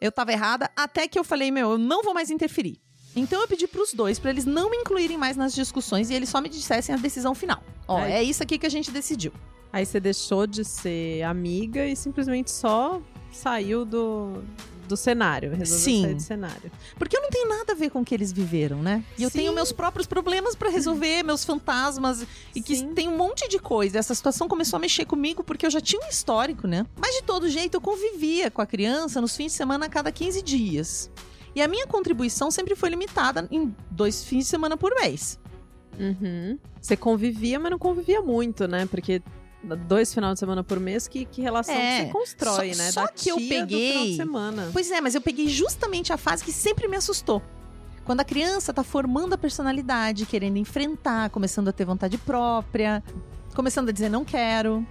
eu 0.00 0.12
tava 0.12 0.32
errada. 0.32 0.70
Até 0.76 1.08
que 1.08 1.18
eu 1.18 1.24
falei, 1.24 1.50
meu, 1.50 1.72
eu 1.72 1.78
não 1.78 2.02
vou 2.02 2.12
mais 2.12 2.30
interferir. 2.30 2.80
Então 3.16 3.40
eu 3.40 3.46
pedi 3.46 3.66
pros 3.66 3.92
dois 3.92 4.18
pra 4.18 4.30
eles 4.30 4.44
não 4.44 4.68
me 4.68 4.76
incluírem 4.76 5.16
mais 5.16 5.36
nas 5.36 5.54
discussões 5.54 6.10
e 6.10 6.14
eles 6.14 6.28
só 6.28 6.40
me 6.40 6.48
dissessem 6.48 6.94
a 6.94 6.98
decisão 6.98 7.34
final. 7.34 7.62
Ó, 7.86 7.98
Ai. 7.98 8.12
é 8.12 8.22
isso 8.22 8.42
aqui 8.42 8.58
que 8.58 8.66
a 8.66 8.70
gente 8.70 8.90
decidiu. 8.90 9.32
Aí 9.72 9.86
você 9.86 10.00
deixou 10.00 10.46
de 10.46 10.64
ser 10.64 11.22
amiga 11.22 11.86
e 11.86 11.94
simplesmente 11.94 12.50
só 12.50 13.00
saiu 13.32 13.84
do, 13.84 14.42
do 14.86 14.96
cenário. 14.96 15.50
Resolveu 15.54 15.84
Sim. 15.84 16.02
sair 16.02 16.14
do 16.14 16.22
cenário. 16.22 16.72
Porque 16.98 17.16
eu 17.16 17.22
não 17.22 17.30
tenho 17.30 17.48
nada 17.48 17.72
a 17.72 17.74
ver 17.74 17.90
com 17.90 18.00
o 18.00 18.04
que 18.04 18.14
eles 18.14 18.32
viveram, 18.32 18.82
né? 18.82 19.04
E 19.18 19.22
eu 19.22 19.30
Sim. 19.30 19.38
tenho 19.38 19.52
meus 19.52 19.72
próprios 19.72 20.06
problemas 20.06 20.54
pra 20.54 20.68
resolver, 20.68 21.22
meus 21.22 21.44
fantasmas. 21.44 22.26
E 22.54 22.60
que 22.60 22.76
Sim. 22.76 22.94
tem 22.94 23.08
um 23.08 23.16
monte 23.16 23.48
de 23.48 23.58
coisa. 23.58 23.98
Essa 23.98 24.14
situação 24.14 24.48
começou 24.48 24.76
a 24.76 24.80
mexer 24.80 25.04
comigo 25.04 25.42
porque 25.42 25.66
eu 25.66 25.70
já 25.70 25.80
tinha 25.80 26.04
um 26.04 26.08
histórico, 26.08 26.66
né? 26.66 26.86
Mas 26.96 27.14
de 27.16 27.22
todo 27.22 27.48
jeito, 27.48 27.74
eu 27.74 27.80
convivia 27.80 28.50
com 28.50 28.62
a 28.62 28.66
criança 28.66 29.20
nos 29.20 29.36
fins 29.36 29.52
de 29.52 29.58
semana 29.58 29.86
a 29.86 29.88
cada 29.88 30.10
15 30.12 30.42
dias. 30.42 31.10
E 31.54 31.62
a 31.62 31.68
minha 31.68 31.86
contribuição 31.86 32.50
sempre 32.50 32.74
foi 32.74 32.90
limitada 32.90 33.46
em 33.50 33.74
dois 33.90 34.24
fins 34.24 34.44
de 34.44 34.50
semana 34.50 34.76
por 34.76 34.92
mês. 34.94 35.38
Uhum. 35.98 36.58
Você 36.80 36.96
convivia, 36.96 37.58
mas 37.58 37.70
não 37.70 37.78
convivia 37.78 38.20
muito, 38.20 38.66
né? 38.66 38.86
Porque 38.86 39.22
dois 39.64 40.12
finais 40.12 40.34
de 40.34 40.40
semana 40.40 40.62
por 40.62 40.78
mês, 40.78 41.08
que, 41.08 41.24
que 41.24 41.40
relação 41.42 41.74
É, 41.74 42.00
que 42.00 42.06
você 42.06 42.12
constrói, 42.12 42.74
só- 42.74 42.82
né? 42.82 42.92
só 42.92 43.02
da 43.02 43.08
que 43.08 43.28
eu 43.30 43.36
peguei- 43.36 43.90
final 43.92 44.04
de 44.06 44.16
semana. 44.16 44.70
Pois 44.72 44.90
é, 44.90 45.00
mas 45.00 45.14
eu 45.14 45.20
peguei 45.20 45.48
justamente 45.48 46.12
a 46.12 46.16
fase 46.16 46.44
que 46.44 46.52
sempre 46.52 46.86
me 46.88 46.96
assustou. 46.96 47.42
Quando 48.04 48.20
a 48.20 48.24
criança 48.24 48.72
tá 48.72 48.84
formando 48.84 49.32
a 49.32 49.38
personalidade, 49.38 50.26
querendo 50.26 50.58
enfrentar, 50.58 51.30
começando 51.30 51.68
a 51.68 51.72
ter 51.72 51.84
vontade 51.86 52.18
própria, 52.18 53.02
começando 53.54 53.88
a 53.88 53.92
dizer 53.92 54.08
não 54.10 54.24
quero. 54.24 54.86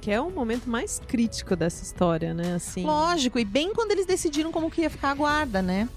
Que 0.00 0.10
é 0.10 0.20
o 0.20 0.30
momento 0.30 0.68
mais 0.68 1.00
crítico 1.06 1.56
dessa 1.56 1.82
história, 1.82 2.34
né? 2.34 2.54
Assim. 2.54 2.84
Lógico, 2.84 3.38
e 3.38 3.44
bem 3.44 3.72
quando 3.72 3.90
eles 3.92 4.04
decidiram 4.06 4.50
como 4.52 4.70
que 4.70 4.82
ia 4.82 4.90
ficar 4.90 5.10
a 5.10 5.14
guarda, 5.14 5.62
né? 5.62 5.88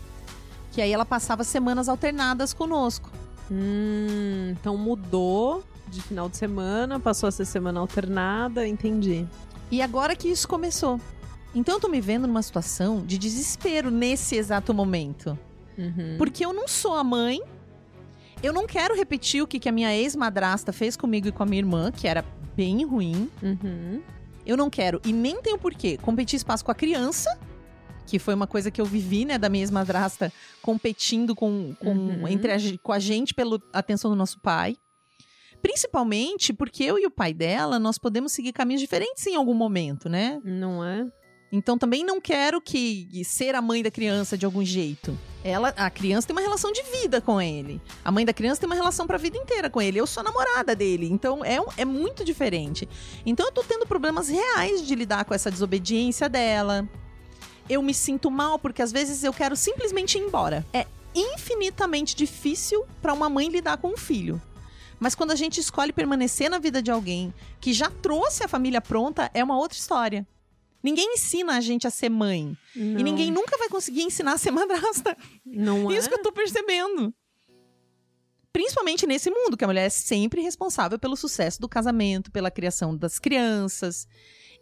Que 0.72 0.82
aí 0.82 0.92
ela 0.94 1.04
passava 1.06 1.44
semanas 1.44 1.90
alternadas 1.90 2.54
conosco. 2.54 3.10
Hum, 3.52 4.50
então 4.60 4.78
mudou 4.78 5.64
de 5.90 6.02
final 6.02 6.28
de 6.30 6.38
semana, 6.38 7.00
passou 7.00 7.28
a 7.28 7.32
ser 7.32 7.46
semana 7.46 7.80
alternada, 7.80 8.68
entendi. 8.68 9.26
E 9.72 9.82
agora 9.82 10.16
que 10.16 10.28
isso 10.28 10.48
começou. 10.48 11.00
Então 11.56 11.76
eu 11.76 11.80
tô 11.80 11.88
me 11.88 12.00
vendo 12.02 12.28
numa 12.28 12.42
situação 12.42 13.06
de 13.06 13.18
desespero 13.18 13.90
nesse 13.90 14.36
exato 14.36 14.74
momento. 14.74 15.38
Uhum. 15.78 16.16
Porque 16.18 16.46
eu 16.46 16.54
não 16.54 16.68
sou 16.68 16.94
a 16.96 17.04
mãe. 17.04 17.42
Eu 18.44 18.54
não 18.54 18.68
quero 18.68 18.96
repetir 18.96 19.42
o 19.42 19.48
que, 19.48 19.60
que 19.60 19.68
a 19.68 19.72
minha 19.72 19.96
ex-madrasta 19.96 20.72
fez 20.72 20.96
comigo 20.96 21.28
e 21.28 21.32
com 21.32 21.42
a 21.42 21.46
minha 21.46 21.60
irmã, 21.60 21.92
que 21.92 22.08
era 22.08 22.24
bem 22.56 22.86
ruim. 22.86 23.30
Uhum. 23.42 24.02
Eu 24.46 24.56
não 24.56 24.70
quero, 24.70 25.02
e 25.04 25.12
nem 25.12 25.42
tenho 25.42 25.58
porquê, 25.58 25.98
competir 25.98 26.38
espaço 26.38 26.64
com 26.64 26.72
a 26.72 26.76
criança, 26.76 27.38
que 28.06 28.18
foi 28.18 28.34
uma 28.34 28.48
coisa 28.48 28.72
que 28.72 28.80
eu 28.80 28.86
vivi, 28.86 29.26
né, 29.26 29.38
da 29.38 29.50
minha 29.50 29.64
ex-madrasta, 29.64 30.32
competindo 30.62 31.36
com, 31.36 31.76
com, 31.80 31.90
Uhum. 31.90 32.28
entre 32.28 32.54
a, 32.54 32.58
com 32.82 32.94
a 32.94 33.00
gente 33.00 33.34
pela 33.34 33.60
atenção 33.74 34.10
do 34.10 34.16
nosso 34.16 34.40
pai. 34.40 34.78
Principalmente 35.62 36.54
porque 36.54 36.84
eu 36.84 36.98
e 36.98 37.06
o 37.06 37.12
pai 37.12 37.34
dela, 37.34 37.80
nós 37.80 37.98
podemos 37.98 38.32
seguir 38.32 38.54
caminhos 38.54 38.82
diferentes 38.82 39.26
em 39.28 39.36
algum 39.36 39.54
momento, 39.54 40.08
né? 40.10 40.40
Não 40.44 40.84
é? 40.84 41.06
Então 41.52 41.78
também 41.78 42.04
não 42.04 42.20
quero 42.20 42.60
que 42.60 43.24
ser 43.24 43.56
a 43.56 43.62
mãe 43.62 43.82
da 43.82 43.90
criança 43.90 44.38
de 44.38 44.46
algum 44.46 44.64
jeito. 44.66 45.18
Ela, 45.44 45.70
a 45.78 45.90
criança 45.90 46.28
tem 46.28 46.36
uma 46.36 46.42
relação 46.42 46.74
de 46.74 46.84
vida 46.84 47.22
com 47.22 47.42
ele. 47.42 47.82
A 48.04 48.12
mãe 48.12 48.26
da 48.26 48.34
criança 48.34 48.60
tem 48.60 48.68
uma 48.68 48.76
relação 48.76 49.08
pra 49.08 49.18
vida 49.18 49.38
inteira 49.38 49.70
com 49.70 49.82
ele. 49.82 49.98
Eu 49.98 50.06
sou 50.06 50.22
a 50.22 50.24
namorada 50.26 50.76
dele, 50.76 51.08
então 51.10 51.44
é, 51.46 51.58
é 51.78 51.86
muito 51.86 52.26
diferente. 52.26 52.88
Então 53.26 53.46
eu 53.46 53.52
tô 53.52 53.64
tendo 53.64 53.88
problemas 53.88 54.28
reais 54.28 54.86
de 54.86 54.94
lidar 54.94 55.24
com 55.24 55.34
essa 55.34 55.50
desobediência 55.50 56.28
dela. 56.28 56.88
Eu 57.70 57.82
me 57.82 57.94
sinto 57.94 58.30
mal 58.30 58.60
porque 58.60 58.82
às 58.82 58.92
vezes 58.92 59.24
eu 59.24 59.32
quero 59.32 59.56
simplesmente 59.56 60.18
ir 60.18 60.22
embora. 60.22 60.66
É 60.74 60.86
infinitamente 61.16 62.16
difícil 62.16 62.86
pra 63.02 63.14
uma 63.14 63.30
mãe 63.30 63.48
lidar 63.48 63.78
com 63.78 63.90
um 63.90 63.98
filho. 63.98 64.42
Mas 65.00 65.16
quando 65.16 65.32
a 65.32 65.36
gente 65.36 65.60
escolhe 65.60 65.94
permanecer 65.94 66.50
na 66.50 66.60
vida 66.60 66.82
de 66.82 66.92
alguém 66.92 67.34
que 67.62 67.74
já 67.74 67.90
trouxe 67.90 68.44
a 68.44 68.48
família 68.48 68.82
pronta, 68.82 69.30
é 69.34 69.44
uma 69.44 69.58
outra 69.58 69.78
história. 69.78 70.28
Ninguém 70.82 71.14
ensina 71.14 71.58
a 71.58 71.62
gente 71.62 71.88
a 71.88 71.90
ser 71.90 72.10
mãe. 72.10 72.58
Não. 72.76 73.00
E 73.00 73.04
ninguém 73.04 73.32
nunca 73.32 73.58
vai 73.58 73.70
conseguir 73.70 74.04
ensinar 74.04 74.34
a 74.34 74.38
ser 74.38 74.52
madrasta. 74.52 75.18
Não 75.46 75.90
é? 75.92 75.98
Isso 75.98 76.08
que 76.08 76.16
eu 76.16 76.22
tô 76.22 76.32
percebendo. 76.32 77.14
Principalmente 78.54 79.06
nesse 79.06 79.30
mundo, 79.30 79.58
que 79.58 79.64
a 79.64 79.68
mulher 79.68 79.86
é 79.86 79.90
sempre 79.90 80.42
responsável 80.42 80.98
pelo 80.98 81.16
sucesso 81.16 81.62
do 81.62 81.70
casamento, 81.70 82.32
pela 82.32 82.50
criação 82.50 82.96
das 82.96 83.20
crianças. 83.20 84.08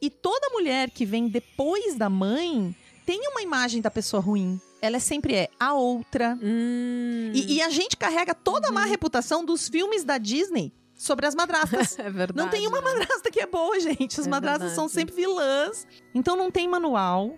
E 0.01 0.09
toda 0.09 0.49
mulher 0.49 0.89
que 0.89 1.05
vem 1.05 1.27
depois 1.27 1.95
da 1.95 2.09
mãe 2.09 2.75
tem 3.05 3.21
uma 3.29 3.41
imagem 3.41 3.81
da 3.81 3.91
pessoa 3.91 4.21
ruim. 4.21 4.59
Ela 4.85 4.97
é 4.97 4.99
sempre 4.99 5.33
é 5.35 5.49
a 5.59 5.73
outra. 5.73 6.37
Hum. 6.41 7.31
E, 7.33 7.55
e 7.55 7.61
a 7.61 7.69
gente 7.69 7.97
carrega 7.97 8.33
toda 8.35 8.69
a 8.69 8.71
má 8.71 8.85
reputação 8.85 9.43
dos 9.43 9.67
filmes 9.67 10.03
da 10.03 10.17
Disney 10.17 10.71
sobre 10.95 11.25
as 11.25 11.33
madrastas. 11.35 11.97
É 11.99 12.09
verdade. 12.09 12.37
Não 12.37 12.49
tem 12.49 12.67
uma 12.67 12.81
madrasta 12.81 13.29
que 13.31 13.39
é 13.39 13.45
boa, 13.47 13.79
gente. 13.79 14.19
As 14.19 14.27
É 14.27 14.29
madrastas 14.29 14.73
são 14.73 14.87
verdade. 14.87 14.93
sempre 15.11 15.15
vilãs. 15.15 15.87
Então 16.13 16.35
não 16.35 16.51
tem 16.51 16.67
manual. 16.67 17.37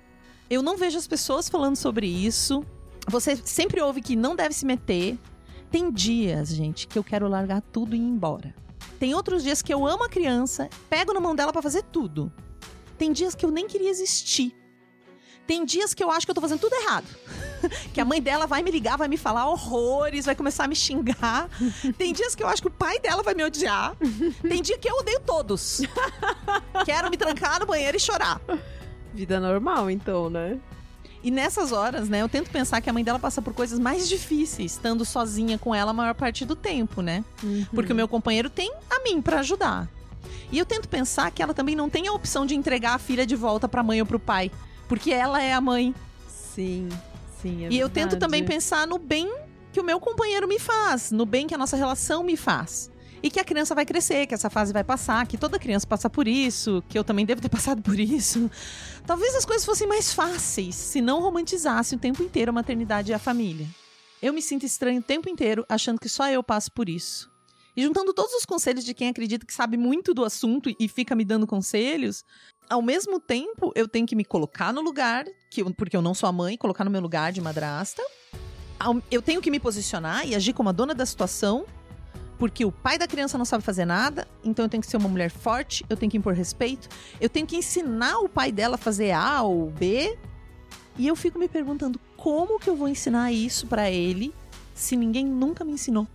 Eu 0.49 0.61
não 0.61 0.77
vejo 0.77 0.97
as 0.97 1.07
pessoas 1.07 1.47
falando 1.49 1.75
sobre 1.75 2.07
isso. 2.07 2.63
Você 3.09 3.35
sempre 3.45 3.81
ouve 3.81 4.01
que 4.01 4.15
não 4.15 4.35
deve 4.35 4.53
se 4.53 4.65
meter. 4.65 5.17
Tem 5.71 5.91
dias, 5.91 6.49
gente, 6.49 6.87
que 6.87 6.97
eu 6.97 7.03
quero 7.03 7.27
largar 7.27 7.61
tudo 7.61 7.95
e 7.95 7.99
ir 7.99 8.01
embora. 8.01 8.53
Tem 8.99 9.13
outros 9.13 9.43
dias 9.43 9.61
que 9.61 9.73
eu 9.73 9.85
amo 9.85 10.03
a 10.05 10.09
criança, 10.09 10.69
pego 10.89 11.13
na 11.13 11.19
mão 11.19 11.35
dela 11.35 11.51
pra 11.53 11.61
fazer 11.61 11.83
tudo. 11.83 12.31
Tem 12.97 13.11
dias 13.11 13.35
que 13.35 13.45
eu 13.45 13.51
nem 13.51 13.67
queria 13.67 13.89
existir. 13.89 14.55
Tem 15.45 15.63
dias 15.63 15.93
que 15.93 16.03
eu 16.03 16.09
acho 16.11 16.25
que 16.25 16.31
eu 16.31 16.35
tô 16.35 16.41
fazendo 16.41 16.59
tudo 16.59 16.73
errado. 16.75 17.05
que 17.93 18.01
a 18.01 18.05
mãe 18.05 18.21
dela 18.21 18.47
vai 18.47 18.61
me 18.61 18.71
ligar, 18.71 18.97
vai 18.97 19.07
me 19.07 19.17
falar 19.17 19.47
horrores, 19.47 20.25
vai 20.25 20.35
começar 20.35 20.65
a 20.65 20.67
me 20.67 20.75
xingar. 20.75 21.49
Tem 21.97 22.13
dias 22.13 22.35
que 22.35 22.43
eu 22.43 22.47
acho 22.47 22.61
que 22.61 22.67
o 22.67 22.71
pai 22.71 22.99
dela 22.99 23.23
vai 23.23 23.33
me 23.33 23.43
odiar. 23.43 23.95
Tem 24.41 24.61
dia 24.61 24.77
que 24.77 24.89
eu 24.89 24.97
odeio 24.97 25.19
todos. 25.21 25.81
Quero 26.85 27.09
me 27.09 27.17
trancar 27.17 27.59
no 27.59 27.65
banheiro 27.65 27.97
e 27.97 27.99
chorar. 27.99 28.41
Vida 29.13 29.39
normal, 29.39 29.89
então, 29.89 30.29
né? 30.29 30.59
E 31.23 31.31
nessas 31.31 31.71
horas, 31.71 32.07
né, 32.07 32.21
eu 32.21 32.29
tento 32.29 32.49
pensar 32.49 32.79
que 32.79 32.89
a 32.89 32.93
mãe 32.93 33.03
dela 33.03 33.19
passa 33.19 33.41
por 33.41 33.53
coisas 33.53 33.79
mais 33.79 34.07
difíceis, 34.07 34.73
estando 34.73 35.03
sozinha 35.03 35.57
com 35.57 35.73
ela 35.73 35.91
a 35.91 35.93
maior 35.93 36.13
parte 36.13 36.45
do 36.45 36.55
tempo, 36.55 37.01
né? 37.01 37.23
Porque 37.73 37.91
o 37.91 37.95
meu 37.95 38.07
companheiro 38.07 38.49
tem 38.49 38.71
a 38.89 39.03
mim 39.03 39.21
pra 39.21 39.39
ajudar. 39.39 39.89
E 40.51 40.57
eu 40.57 40.65
tento 40.65 40.87
pensar 40.87 41.31
que 41.31 41.43
ela 41.43 41.53
também 41.53 41.75
não 41.75 41.89
tem 41.89 42.07
a 42.07 42.13
opção 42.13 42.45
de 42.45 42.55
entregar 42.55 42.93
a 42.93 42.99
filha 42.99 43.25
de 43.25 43.35
volta 43.35 43.67
pra 43.67 43.83
mãe 43.83 43.99
ou 43.99 44.05
pro 44.05 44.19
pai, 44.19 44.51
porque 44.87 45.11
ela 45.11 45.41
é 45.41 45.53
a 45.53 45.59
mãe. 45.59 45.93
Sim, 46.29 46.87
sim. 47.49 47.65
é 47.65 47.69
e 47.69 47.79
eu 47.79 47.89
tento 47.89 48.17
também 48.17 48.43
pensar 48.43 48.87
no 48.87 48.97
bem 48.97 49.31
que 49.71 49.79
o 49.79 49.83
meu 49.83 49.99
companheiro 49.99 50.47
me 50.47 50.59
faz, 50.59 51.11
no 51.11 51.25
bem 51.25 51.47
que 51.47 51.53
a 51.53 51.57
nossa 51.57 51.75
relação 51.75 52.23
me 52.23 52.35
faz. 52.35 52.89
E 53.21 53.31
que 53.31 53.39
a 53.39 53.43
criança 53.43 53.73
vai 53.73 53.85
crescer, 53.85 54.27
que 54.27 54.33
essa 54.33 54.49
fase 54.49 54.71
vai 54.71 54.83
passar, 54.83 55.25
que 55.25 55.37
toda 55.37 55.57
criança 55.57 55.87
passa 55.87 56.09
por 56.09 56.27
isso, 56.27 56.83
que 56.87 56.97
eu 56.97 57.03
também 57.03 57.25
devo 57.25 57.41
ter 57.41 57.49
passado 57.49 57.81
por 57.81 57.99
isso. 57.99 58.49
Talvez 59.05 59.35
as 59.35 59.45
coisas 59.45 59.65
fossem 59.65 59.87
mais 59.87 60.13
fáceis 60.13 60.75
se 60.75 61.01
não 61.01 61.21
romantizasse 61.21 61.95
o 61.95 61.99
tempo 61.99 62.21
inteiro 62.21 62.51
a 62.51 62.53
maternidade 62.53 63.11
e 63.11 63.13
a 63.13 63.19
família. 63.19 63.67
Eu 64.21 64.33
me 64.33 64.41
sinto 64.41 64.65
estranho 64.65 64.99
o 64.99 65.03
tempo 65.03 65.29
inteiro, 65.29 65.65
achando 65.69 65.99
que 65.99 66.09
só 66.09 66.29
eu 66.29 66.43
passo 66.43 66.71
por 66.71 66.89
isso. 66.89 67.29
E 67.75 67.83
juntando 67.83 68.11
todos 68.11 68.33
os 68.33 68.45
conselhos 68.45 68.83
de 68.83 68.95
quem 68.95 69.07
acredita 69.07 69.45
que 69.45 69.53
sabe 69.53 69.77
muito 69.77 70.11
do 70.11 70.25
assunto 70.25 70.75
e 70.79 70.87
fica 70.87 71.15
me 71.15 71.23
dando 71.23 71.45
conselhos, 71.45 72.25
ao 72.67 72.81
mesmo 72.81 73.19
tempo 73.19 73.71
eu 73.75 73.87
tenho 73.87 74.07
que 74.07 74.15
me 74.15 74.25
colocar 74.25 74.73
no 74.73 74.81
lugar, 74.81 75.25
que 75.63 75.73
porque 75.73 75.95
eu 75.97 76.01
não 76.01 76.13
sou 76.13 76.27
a 76.29 76.31
mãe, 76.31 76.57
colocar 76.57 76.83
no 76.83 76.91
meu 76.91 77.01
lugar 77.01 77.31
de 77.31 77.41
madrasta. 77.41 78.03
Eu 79.09 79.21
tenho 79.21 79.41
que 79.41 79.49
me 79.49 79.59
posicionar 79.59 80.27
e 80.27 80.35
agir 80.35 80.53
como 80.53 80.69
a 80.69 80.71
dona 80.71 80.93
da 80.93 81.05
situação, 81.05 81.65
porque 82.37 82.63
o 82.63 82.71
pai 82.71 82.97
da 82.97 83.07
criança 83.07 83.37
não 83.37 83.45
sabe 83.45 83.63
fazer 83.63 83.85
nada, 83.85 84.27
então 84.43 84.65
eu 84.65 84.69
tenho 84.69 84.81
que 84.81 84.87
ser 84.87 84.97
uma 84.97 85.09
mulher 85.09 85.31
forte, 85.31 85.83
eu 85.89 85.97
tenho 85.97 86.11
que 86.11 86.17
impor 86.17 86.33
respeito, 86.33 86.87
eu 87.19 87.27
tenho 87.27 87.47
que 87.47 87.55
ensinar 87.55 88.19
o 88.19 88.29
pai 88.29 88.51
dela 88.51 88.75
a 88.75 88.77
fazer 88.77 89.11
A 89.11 89.41
ou 89.41 89.71
B. 89.71 90.17
E 90.99 91.07
eu 91.07 91.15
fico 91.15 91.39
me 91.39 91.47
perguntando 91.47 91.99
como 92.15 92.59
que 92.59 92.69
eu 92.69 92.75
vou 92.75 92.87
ensinar 92.87 93.31
isso 93.31 93.67
pra 93.67 93.89
ele 93.89 94.33
se 94.73 94.95
ninguém 94.95 95.25
nunca 95.25 95.63
me 95.63 95.71
ensinou. 95.71 96.07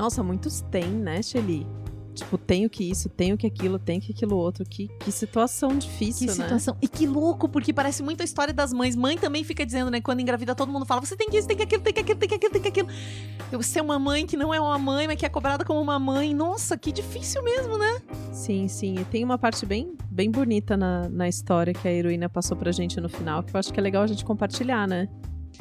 Nossa, 0.00 0.22
muitos 0.22 0.62
têm, 0.62 0.88
né, 0.88 1.20
Shelly? 1.20 1.66
Tipo, 2.14 2.38
tenho 2.38 2.70
que 2.70 2.90
isso, 2.90 3.06
tenho 3.10 3.36
que 3.36 3.46
aquilo, 3.46 3.78
tenho 3.78 4.00
que 4.00 4.12
aquilo 4.12 4.34
outro. 4.34 4.64
Que, 4.64 4.88
que 4.98 5.12
situação 5.12 5.76
difícil, 5.76 6.26
Que 6.26 6.32
situação. 6.32 6.74
E 6.80 6.88
que 6.88 7.06
louco, 7.06 7.46
porque 7.50 7.70
parece 7.70 8.02
muito 8.02 8.22
a 8.22 8.24
história 8.24 8.54
das 8.54 8.72
mães. 8.72 8.96
Mãe 8.96 9.18
também 9.18 9.44
fica 9.44 9.64
dizendo, 9.64 9.90
né? 9.90 10.00
Quando 10.00 10.20
engravida, 10.20 10.54
todo 10.54 10.72
mundo 10.72 10.86
fala: 10.86 11.02
você 11.02 11.14
tem 11.14 11.28
que 11.28 11.36
isso, 11.36 11.46
tem 11.46 11.54
que 11.54 11.64
aquilo, 11.64 11.82
tem 11.82 11.92
que 11.92 12.00
aquilo, 12.00 12.18
tem 12.18 12.28
que 12.28 12.34
aquilo, 12.34 12.52
tem 12.52 12.62
que 12.62 12.68
aquilo. 12.68 12.88
Eu 13.52 13.62
ser 13.62 13.82
uma 13.82 13.98
mãe 13.98 14.26
que 14.26 14.38
não 14.38 14.54
é 14.54 14.58
uma 14.58 14.78
mãe, 14.78 15.06
mas 15.06 15.18
que 15.18 15.26
é 15.26 15.28
cobrada 15.28 15.66
como 15.66 15.78
uma 15.82 15.98
mãe. 15.98 16.34
Nossa, 16.34 16.78
que 16.78 16.90
difícil 16.92 17.42
mesmo, 17.42 17.76
né? 17.76 17.92
né? 17.92 18.00
Sim, 18.32 18.68
sim. 18.68 19.00
E 19.00 19.04
tem 19.04 19.22
uma 19.22 19.36
parte 19.36 19.66
bem, 19.66 19.98
bem 20.10 20.30
bonita 20.30 20.78
na, 20.78 21.10
na 21.10 21.28
história 21.28 21.74
que 21.74 21.86
a 21.86 21.92
heroína 21.92 22.26
passou 22.26 22.56
pra 22.56 22.72
gente 22.72 22.98
no 23.02 23.08
final, 23.10 23.42
que 23.42 23.54
eu 23.54 23.58
acho 23.58 23.70
que 23.70 23.78
é 23.78 23.82
legal 23.82 24.02
a 24.02 24.06
gente 24.06 24.24
compartilhar, 24.24 24.88
né? 24.88 25.10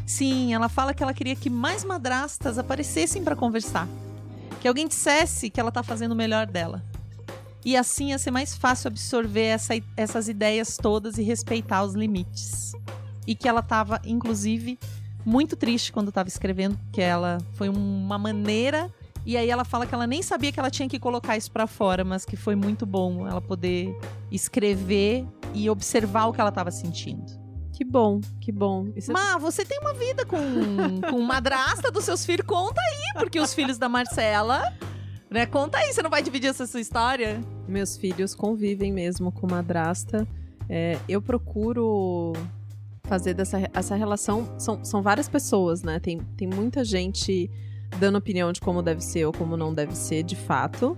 Sim, 0.05 0.53
ela 0.53 0.69
fala 0.69 0.93
que 0.93 1.03
ela 1.03 1.13
queria 1.13 1.35
que 1.35 1.49
mais 1.49 1.83
madrastas 1.83 2.57
aparecessem 2.57 3.21
pra 3.21 3.35
conversar. 3.35 3.85
Que 4.61 4.67
alguém 4.67 4.87
dissesse 4.87 5.49
que 5.49 5.59
ela 5.59 5.71
tá 5.71 5.81
fazendo 5.83 6.11
o 6.11 6.15
melhor 6.15 6.45
dela. 6.45 6.83
E 7.63 7.75
assim 7.75 8.09
ia 8.09 8.17
ser 8.17 8.31
mais 8.31 8.55
fácil 8.55 8.87
absorver 8.87 9.45
essa- 9.45 9.73
essas 9.97 10.27
ideias 10.29 10.77
todas 10.77 11.17
e 11.17 11.23
respeitar 11.23 11.83
os 11.83 11.93
limites. 11.93 12.71
E 13.27 13.35
que 13.35 13.47
ela 13.47 13.61
tava, 13.61 14.01
inclusive, 14.05 14.79
muito 15.25 15.55
triste 15.55 15.91
quando 15.91 16.11
tava 16.11 16.29
escrevendo, 16.29 16.79
que 16.91 17.01
ela 17.01 17.37
foi 17.53 17.69
uma 17.69 18.17
maneira. 18.17 18.89
E 19.25 19.35
aí 19.37 19.49
ela 19.49 19.65
fala 19.65 19.85
que 19.85 19.93
ela 19.93 20.07
nem 20.07 20.21
sabia 20.23 20.51
que 20.51 20.59
ela 20.59 20.71
tinha 20.71 20.87
que 20.89 20.97
colocar 20.97 21.37
isso 21.37 21.51
pra 21.51 21.67
fora, 21.67 22.03
mas 22.03 22.25
que 22.25 22.35
foi 22.35 22.55
muito 22.55 22.85
bom 22.85 23.27
ela 23.27 23.41
poder 23.41 23.95
escrever 24.31 25.25
e 25.53 25.69
observar 25.69 26.25
o 26.25 26.33
que 26.33 26.39
ela 26.41 26.51
tava 26.51 26.71
sentindo. 26.71 27.38
Que 27.79 27.85
bom, 27.85 28.19
que 28.41 28.51
bom. 28.51 28.89
Isso 28.93 29.09
é 29.09 29.13
Mas 29.13 29.41
você 29.41 29.63
tem 29.63 29.79
uma 29.79 29.93
vida 29.93 30.25
com, 30.25 30.37
com 31.09 31.21
madrasta 31.21 31.89
dos 31.89 32.03
seus 32.03 32.25
filhos, 32.25 32.45
conta 32.45 32.81
aí, 32.81 33.13
porque 33.17 33.39
os 33.39 33.53
filhos 33.53 33.77
da 33.77 33.87
Marcela, 33.87 34.61
né? 35.29 35.45
Conta 35.45 35.77
aí, 35.77 35.93
você 35.93 36.01
não 36.01 36.09
vai 36.09 36.21
dividir 36.21 36.49
essa 36.49 36.67
sua 36.67 36.81
história? 36.81 37.41
Meus 37.69 37.95
filhos 37.95 38.35
convivem 38.35 38.91
mesmo 38.91 39.31
com 39.31 39.49
madrasta. 39.49 40.27
É, 40.67 40.99
eu 41.07 41.21
procuro 41.21 42.33
fazer 43.05 43.33
dessa 43.33 43.61
essa 43.73 43.95
relação. 43.95 44.59
São, 44.59 44.83
são 44.83 45.01
várias 45.01 45.29
pessoas, 45.29 45.81
né? 45.81 46.01
Tem, 46.01 46.19
tem 46.35 46.49
muita 46.49 46.83
gente 46.83 47.49
dando 47.97 48.17
opinião 48.17 48.51
de 48.51 48.59
como 48.59 48.81
deve 48.81 48.99
ser 48.99 49.23
ou 49.23 49.31
como 49.31 49.55
não 49.55 49.73
deve 49.73 49.95
ser, 49.95 50.21
de 50.23 50.35
fato. 50.35 50.97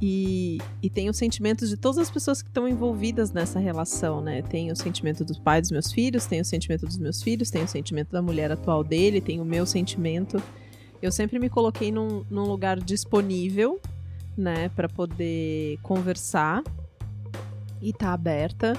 E, 0.00 0.58
e 0.80 0.88
tem 0.88 1.08
os 1.08 1.16
sentimentos 1.16 1.68
de 1.68 1.76
todas 1.76 1.98
as 1.98 2.10
pessoas 2.10 2.40
que 2.40 2.48
estão 2.48 2.68
envolvidas 2.68 3.32
nessa 3.32 3.58
relação, 3.58 4.20
né? 4.20 4.42
Tem 4.42 4.70
o 4.70 4.76
sentimento 4.76 5.24
dos 5.24 5.38
pais 5.38 5.62
dos 5.62 5.70
meus 5.72 5.92
filhos, 5.92 6.24
tem 6.24 6.40
o 6.40 6.44
sentimento 6.44 6.86
dos 6.86 6.98
meus 6.98 7.20
filhos, 7.20 7.50
tem 7.50 7.64
o 7.64 7.68
sentimento 7.68 8.12
da 8.12 8.22
mulher 8.22 8.52
atual 8.52 8.84
dele, 8.84 9.20
tem 9.20 9.40
o 9.40 9.44
meu 9.44 9.66
sentimento. 9.66 10.40
Eu 11.02 11.10
sempre 11.10 11.38
me 11.38 11.48
coloquei 11.48 11.90
num, 11.90 12.24
num 12.30 12.44
lugar 12.44 12.78
disponível, 12.78 13.80
né, 14.36 14.68
para 14.68 14.88
poder 14.88 15.78
conversar 15.82 16.62
e 17.82 17.92
tá 17.92 18.12
aberta. 18.12 18.78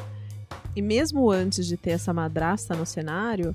E 0.73 0.81
mesmo 0.81 1.29
antes 1.29 1.65
de 1.65 1.75
ter 1.75 1.91
essa 1.91 2.13
madrasta 2.13 2.75
no 2.75 2.85
cenário, 2.85 3.53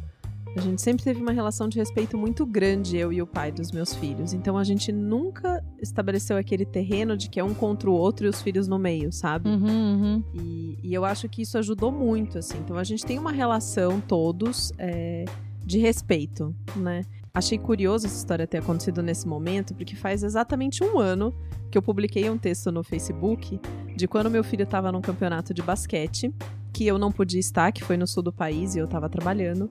a 0.57 0.61
gente 0.61 0.81
sempre 0.81 1.03
teve 1.03 1.21
uma 1.21 1.33
relação 1.33 1.69
de 1.69 1.79
respeito 1.79 2.17
muito 2.17 2.47
grande, 2.47 2.97
eu 2.97 3.13
e 3.13 3.21
o 3.21 3.27
pai 3.27 3.51
dos 3.51 3.73
meus 3.73 3.95
filhos. 3.95 4.33
Então 4.33 4.57
a 4.57 4.65
gente 4.65 4.93
nunca 4.93 5.65
estabeleceu 5.81 6.37
aquele 6.37 6.65
terreno 6.65 7.17
de 7.17 7.29
que 7.29 7.41
é 7.41 7.45
um 7.45 7.55
contra 7.55 7.91
o 7.91 7.93
outro 7.93 8.27
e 8.27 8.29
os 8.29 8.41
filhos 8.41 8.69
no 8.69 8.79
meio, 8.79 9.13
sabe? 9.13 9.49
Uhum, 9.49 9.67
uhum. 9.67 10.25
E, 10.33 10.79
e 10.83 10.95
eu 10.95 11.05
acho 11.05 11.29
que 11.29 11.43
isso 11.43 11.59
ajudou 11.59 11.91
muito, 11.91 12.39
assim. 12.39 12.59
Então 12.59 12.77
a 12.77 12.85
gente 12.85 13.05
tem 13.05 13.19
uma 13.19 13.33
relação 13.33 14.01
todos 14.01 14.73
é, 14.79 15.25
de 15.65 15.79
respeito, 15.79 16.55
né? 16.77 17.05
Achei 17.37 17.59
curioso 17.59 18.07
essa 18.07 18.17
história 18.17 18.47
ter 18.47 18.59
acontecido 18.59 19.03
nesse 19.03 19.27
momento, 19.27 19.75
porque 19.75 19.97
faz 19.97 20.23
exatamente 20.23 20.85
um 20.85 21.01
ano 21.01 21.35
que 21.69 21.77
eu 21.77 21.83
publiquei 21.83 22.31
um 22.31 22.39
texto 22.39 22.71
no 22.71 22.85
Facebook 22.85 23.61
de 23.97 24.07
quando 24.07 24.31
meu 24.31 24.45
filho 24.45 24.63
estava 24.63 24.93
num 24.93 25.01
campeonato 25.01 25.53
de 25.53 25.61
basquete, 25.61 26.33
que 26.73 26.87
eu 26.87 26.97
não 26.97 27.11
podia 27.11 27.41
estar, 27.41 27.73
que 27.73 27.83
foi 27.83 27.97
no 27.97 28.07
sul 28.07 28.23
do 28.23 28.33
país 28.33 28.77
e 28.77 28.79
eu 28.79 28.85
estava 28.85 29.09
trabalhando. 29.09 29.69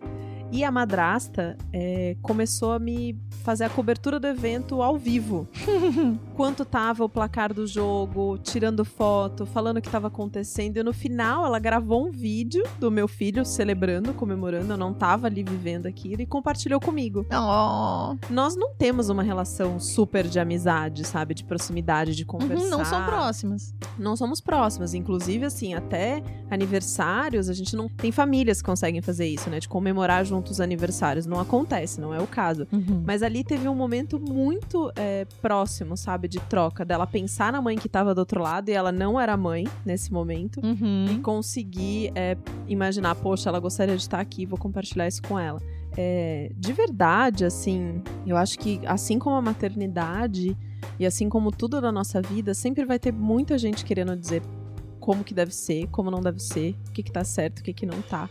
E 0.53 0.63
a 0.63 0.69
madrasta 0.69 1.57
é, 1.73 2.15
começou 2.21 2.73
a 2.73 2.79
me 2.79 3.19
fazer 3.43 3.63
a 3.63 3.69
cobertura 3.71 4.19
do 4.19 4.27
evento 4.27 4.83
ao 4.83 4.99
vivo. 4.99 5.47
Quanto 6.35 6.63
tava 6.63 7.03
o 7.03 7.09
placar 7.09 7.51
do 7.51 7.65
jogo, 7.65 8.37
tirando 8.37 8.85
foto, 8.85 9.47
falando 9.47 9.77
o 9.77 9.81
que 9.81 9.87
estava 9.87 10.09
acontecendo. 10.09 10.77
E 10.77 10.83
no 10.83 10.93
final, 10.93 11.43
ela 11.43 11.57
gravou 11.57 12.07
um 12.07 12.11
vídeo 12.11 12.63
do 12.79 12.91
meu 12.91 13.07
filho 13.07 13.43
celebrando, 13.43 14.13
comemorando. 14.13 14.73
Eu 14.73 14.77
não 14.77 14.93
tava 14.93 15.25
ali 15.25 15.41
vivendo 15.43 15.87
aquilo 15.87 16.21
e 16.21 16.25
compartilhou 16.27 16.79
comigo. 16.79 17.25
Oh. 17.31 18.15
Nós 18.29 18.55
não 18.55 18.75
temos 18.75 19.09
uma 19.09 19.23
relação 19.23 19.79
super 19.79 20.27
de 20.27 20.39
amizade, 20.39 21.03
sabe? 21.03 21.33
De 21.33 21.43
proximidade, 21.43 22.15
de 22.15 22.25
conversar. 22.25 22.63
Uhum, 22.65 22.69
não 22.69 22.85
são 22.85 23.03
próximas. 23.05 23.73
Não 23.97 24.15
somos 24.15 24.39
próximas. 24.39 24.93
Inclusive, 24.93 25.45
assim, 25.45 25.73
até 25.73 26.21
aniversários, 26.51 27.49
a 27.49 27.53
gente 27.53 27.75
não. 27.75 27.89
Tem 27.89 28.11
famílias 28.11 28.61
que 28.61 28.65
conseguem 28.67 29.01
fazer 29.01 29.25
isso, 29.25 29.49
né? 29.49 29.59
De 29.59 29.67
comemorar 29.67 30.23
junto 30.23 30.42
os 30.51 30.59
aniversários. 30.59 31.25
Não 31.25 31.39
acontece, 31.39 31.99
não 31.99 32.13
é 32.13 32.19
o 32.19 32.27
caso. 32.27 32.67
Uhum. 32.71 33.03
Mas 33.05 33.23
ali 33.23 33.43
teve 33.43 33.67
um 33.67 33.75
momento 33.75 34.19
muito 34.19 34.91
é, 34.95 35.25
próximo, 35.41 35.95
sabe? 35.95 36.27
De 36.27 36.39
troca. 36.39 36.83
Dela 36.83 37.07
pensar 37.07 37.51
na 37.51 37.61
mãe 37.61 37.77
que 37.77 37.89
tava 37.89 38.13
do 38.13 38.19
outro 38.19 38.41
lado 38.41 38.69
e 38.69 38.73
ela 38.73 38.91
não 38.91 39.19
era 39.19 39.35
mãe 39.37 39.67
nesse 39.85 40.11
momento. 40.11 40.59
Uhum. 40.63 41.05
E 41.11 41.19
conseguir 41.19 42.11
é, 42.15 42.37
imaginar, 42.67 43.15
poxa, 43.15 43.49
ela 43.49 43.59
gostaria 43.59 43.95
de 43.95 44.01
estar 44.01 44.19
aqui, 44.19 44.45
vou 44.45 44.57
compartilhar 44.57 45.07
isso 45.07 45.21
com 45.21 45.39
ela. 45.39 45.61
É, 45.95 46.51
de 46.55 46.73
verdade, 46.73 47.45
assim, 47.45 48.01
eu 48.25 48.35
acho 48.35 48.57
que 48.57 48.81
assim 48.85 49.19
como 49.19 49.35
a 49.35 49.41
maternidade 49.41 50.57
e 50.99 51.05
assim 51.05 51.29
como 51.29 51.51
tudo 51.51 51.79
da 51.79 51.91
nossa 51.91 52.21
vida, 52.21 52.53
sempre 52.53 52.83
vai 52.85 52.97
ter 52.97 53.13
muita 53.13 53.57
gente 53.57 53.85
querendo 53.85 54.15
dizer 54.15 54.41
como 54.99 55.23
que 55.23 55.33
deve 55.33 55.53
ser, 55.53 55.87
como 55.87 56.09
não 56.09 56.21
deve 56.21 56.39
ser, 56.39 56.75
o 56.87 56.91
que 56.91 57.03
que 57.03 57.11
tá 57.11 57.23
certo, 57.23 57.59
o 57.59 57.63
que 57.63 57.73
que 57.73 57.85
não 57.85 58.01
tá. 58.01 58.29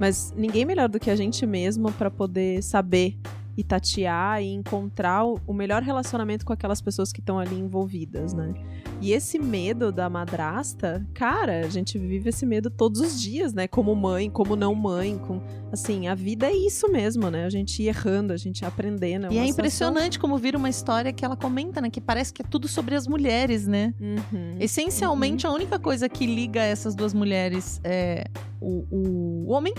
Mas 0.00 0.32
ninguém 0.34 0.64
melhor 0.64 0.88
do 0.88 0.98
que 0.98 1.10
a 1.10 1.14
gente 1.14 1.44
mesmo 1.44 1.92
para 1.92 2.10
poder 2.10 2.62
saber 2.62 3.18
e 3.60 3.64
tatear 3.64 4.42
e 4.42 4.46
encontrar 4.54 5.22
o 5.22 5.52
melhor 5.52 5.82
relacionamento 5.82 6.46
com 6.46 6.52
aquelas 6.52 6.80
pessoas 6.80 7.12
que 7.12 7.20
estão 7.20 7.38
ali 7.38 7.58
envolvidas, 7.58 8.32
né? 8.32 8.54
E 9.02 9.12
esse 9.12 9.38
medo 9.38 9.92
da 9.92 10.08
madrasta, 10.08 11.06
cara, 11.12 11.60
a 11.66 11.68
gente 11.68 11.98
vive 11.98 12.30
esse 12.30 12.46
medo 12.46 12.70
todos 12.70 13.00
os 13.00 13.20
dias, 13.20 13.52
né? 13.52 13.68
Como 13.68 13.94
mãe, 13.94 14.30
como 14.30 14.56
não 14.56 14.74
mãe, 14.74 15.18
com 15.18 15.42
assim, 15.70 16.08
a 16.08 16.14
vida 16.14 16.46
é 16.46 16.54
isso 16.54 16.90
mesmo, 16.90 17.30
né? 17.30 17.44
A 17.44 17.50
gente 17.50 17.82
ir 17.82 17.88
errando, 17.88 18.32
a 18.32 18.36
gente 18.36 18.64
aprendendo. 18.64 19.26
E 19.26 19.36
uma 19.36 19.44
é 19.44 19.46
situação- 19.46 19.50
impressionante 19.50 20.18
como 20.18 20.38
vira 20.38 20.56
uma 20.56 20.68
história 20.70 21.12
que 21.12 21.22
ela 21.24 21.36
comenta, 21.36 21.80
né? 21.82 21.90
Que 21.90 22.00
parece 22.00 22.32
que 22.32 22.40
é 22.40 22.44
tudo 22.44 22.66
sobre 22.66 22.94
as 22.94 23.06
mulheres, 23.06 23.66
né? 23.66 23.92
Uhum. 24.00 24.56
Essencialmente, 24.58 25.46
a 25.46 25.50
única 25.52 25.78
coisa 25.78 26.08
que 26.08 26.24
liga 26.24 26.62
essas 26.62 26.94
duas 26.94 27.12
mulheres 27.12 27.78
é 27.84 28.24
o, 28.60 28.86
o 28.90 29.50
homem, 29.52 29.74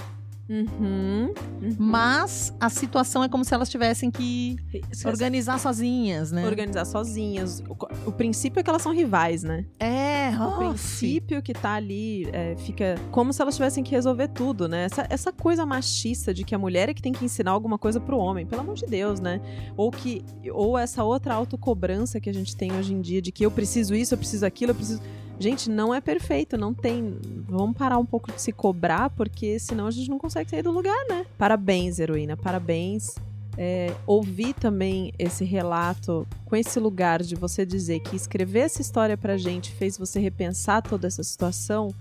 Uhum. 0.52 1.34
Uhum. 1.62 1.76
mas 1.80 2.54
a 2.60 2.70
situação 2.70 3.24
é 3.24 3.30
como 3.30 3.46
se 3.46 3.54
elas 3.54 3.70
tivessem 3.70 4.12
que 4.12 4.58
organizar 5.06 5.58
sozinhas, 5.60 6.32
né? 6.32 6.46
organizar 6.46 6.84
sozinhas. 6.84 7.64
O, 7.70 8.10
o 8.10 8.12
princípio 8.12 8.60
é 8.60 8.64
que 8.64 8.70
elas 8.70 8.82
são 8.82 8.94
rivais, 8.94 9.44
né? 9.44 9.66
É, 9.80 10.30
O 10.32 10.44
off. 10.44 10.58
princípio 10.58 11.42
que 11.42 11.54
tá 11.54 11.76
ali 11.76 12.28
é, 12.34 12.56
fica 12.58 12.96
como 13.12 13.32
se 13.32 13.42
elas 13.42 13.56
tivessem 13.56 13.82
que 13.82 13.92
resolver 13.92 14.28
tudo, 14.28 14.68
né? 14.68 14.84
Essa, 14.84 15.08
essa 15.10 15.32
coisa 15.32 15.66
machista 15.66 16.34
de 16.34 16.44
que 16.44 16.54
a 16.54 16.58
mulher 16.58 16.90
é 16.90 16.94
que 16.94 17.02
tem 17.02 17.14
que 17.14 17.24
ensinar 17.24 17.52
alguma 17.52 17.78
coisa 17.78 18.00
pro 18.02 18.18
homem, 18.18 18.46
pelo 18.46 18.62
amor 18.62 18.76
de 18.76 18.86
Deus, 18.86 19.22
né? 19.22 19.40
Ou 19.78 19.90
que 19.90 20.26
ou 20.52 20.78
essa 20.78 21.04
outra 21.04 21.34
autocobrança 21.34 22.20
que 22.20 22.30
a 22.30 22.34
gente 22.34 22.56
tem 22.56 22.74
hoje 22.74 22.94
em 22.94 23.00
dia 23.00 23.22
de 23.22 23.32
que 23.32 23.46
eu 23.46 23.52
preciso 23.52 23.96
isso, 23.96 24.14
eu 24.14 24.18
preciso 24.18 24.46
aquilo, 24.46 24.72
eu 24.72 24.76
preciso 24.76 25.02
Gente, 25.39 25.70
não 25.70 25.94
é 25.94 26.00
perfeito, 26.00 26.58
não 26.58 26.74
tem. 26.74 27.17
Vamos 27.48 27.76
parar 27.76 27.98
um 27.98 28.06
pouco 28.06 28.32
de 28.32 28.41
se 28.41 28.52
cobrar, 28.52 29.10
porque 29.10 29.58
senão 29.60 29.88
a 29.88 29.91
gente 29.91 30.10
não 30.10 30.20
consegue 30.20 30.50
sair 30.50 30.62
do 30.62 30.72
lugar, 30.72 31.06
né? 31.10 31.26
Parabéns, 31.38 32.00
heroína, 32.00 32.38
parabéns. 32.38 33.15
É, 33.58 33.94
ouvir 34.08 34.54
também 34.54 35.12
esse 35.20 35.44
relato 35.44 36.26
com 36.46 36.56
esse 36.56 36.80
lugar 36.80 37.22
de 37.22 37.36
você 37.36 37.65
dizer 37.65 38.00
que 38.00 38.15
escrever 38.15 38.60
essa 38.62 38.82
história 38.82 39.17
pra 39.17 39.36
gente 39.36 39.72
fez 39.72 39.98
você 39.98 40.20
repensar 40.20 40.82
toda 40.82 41.08
essa 41.08 41.22
situação, 41.22 41.94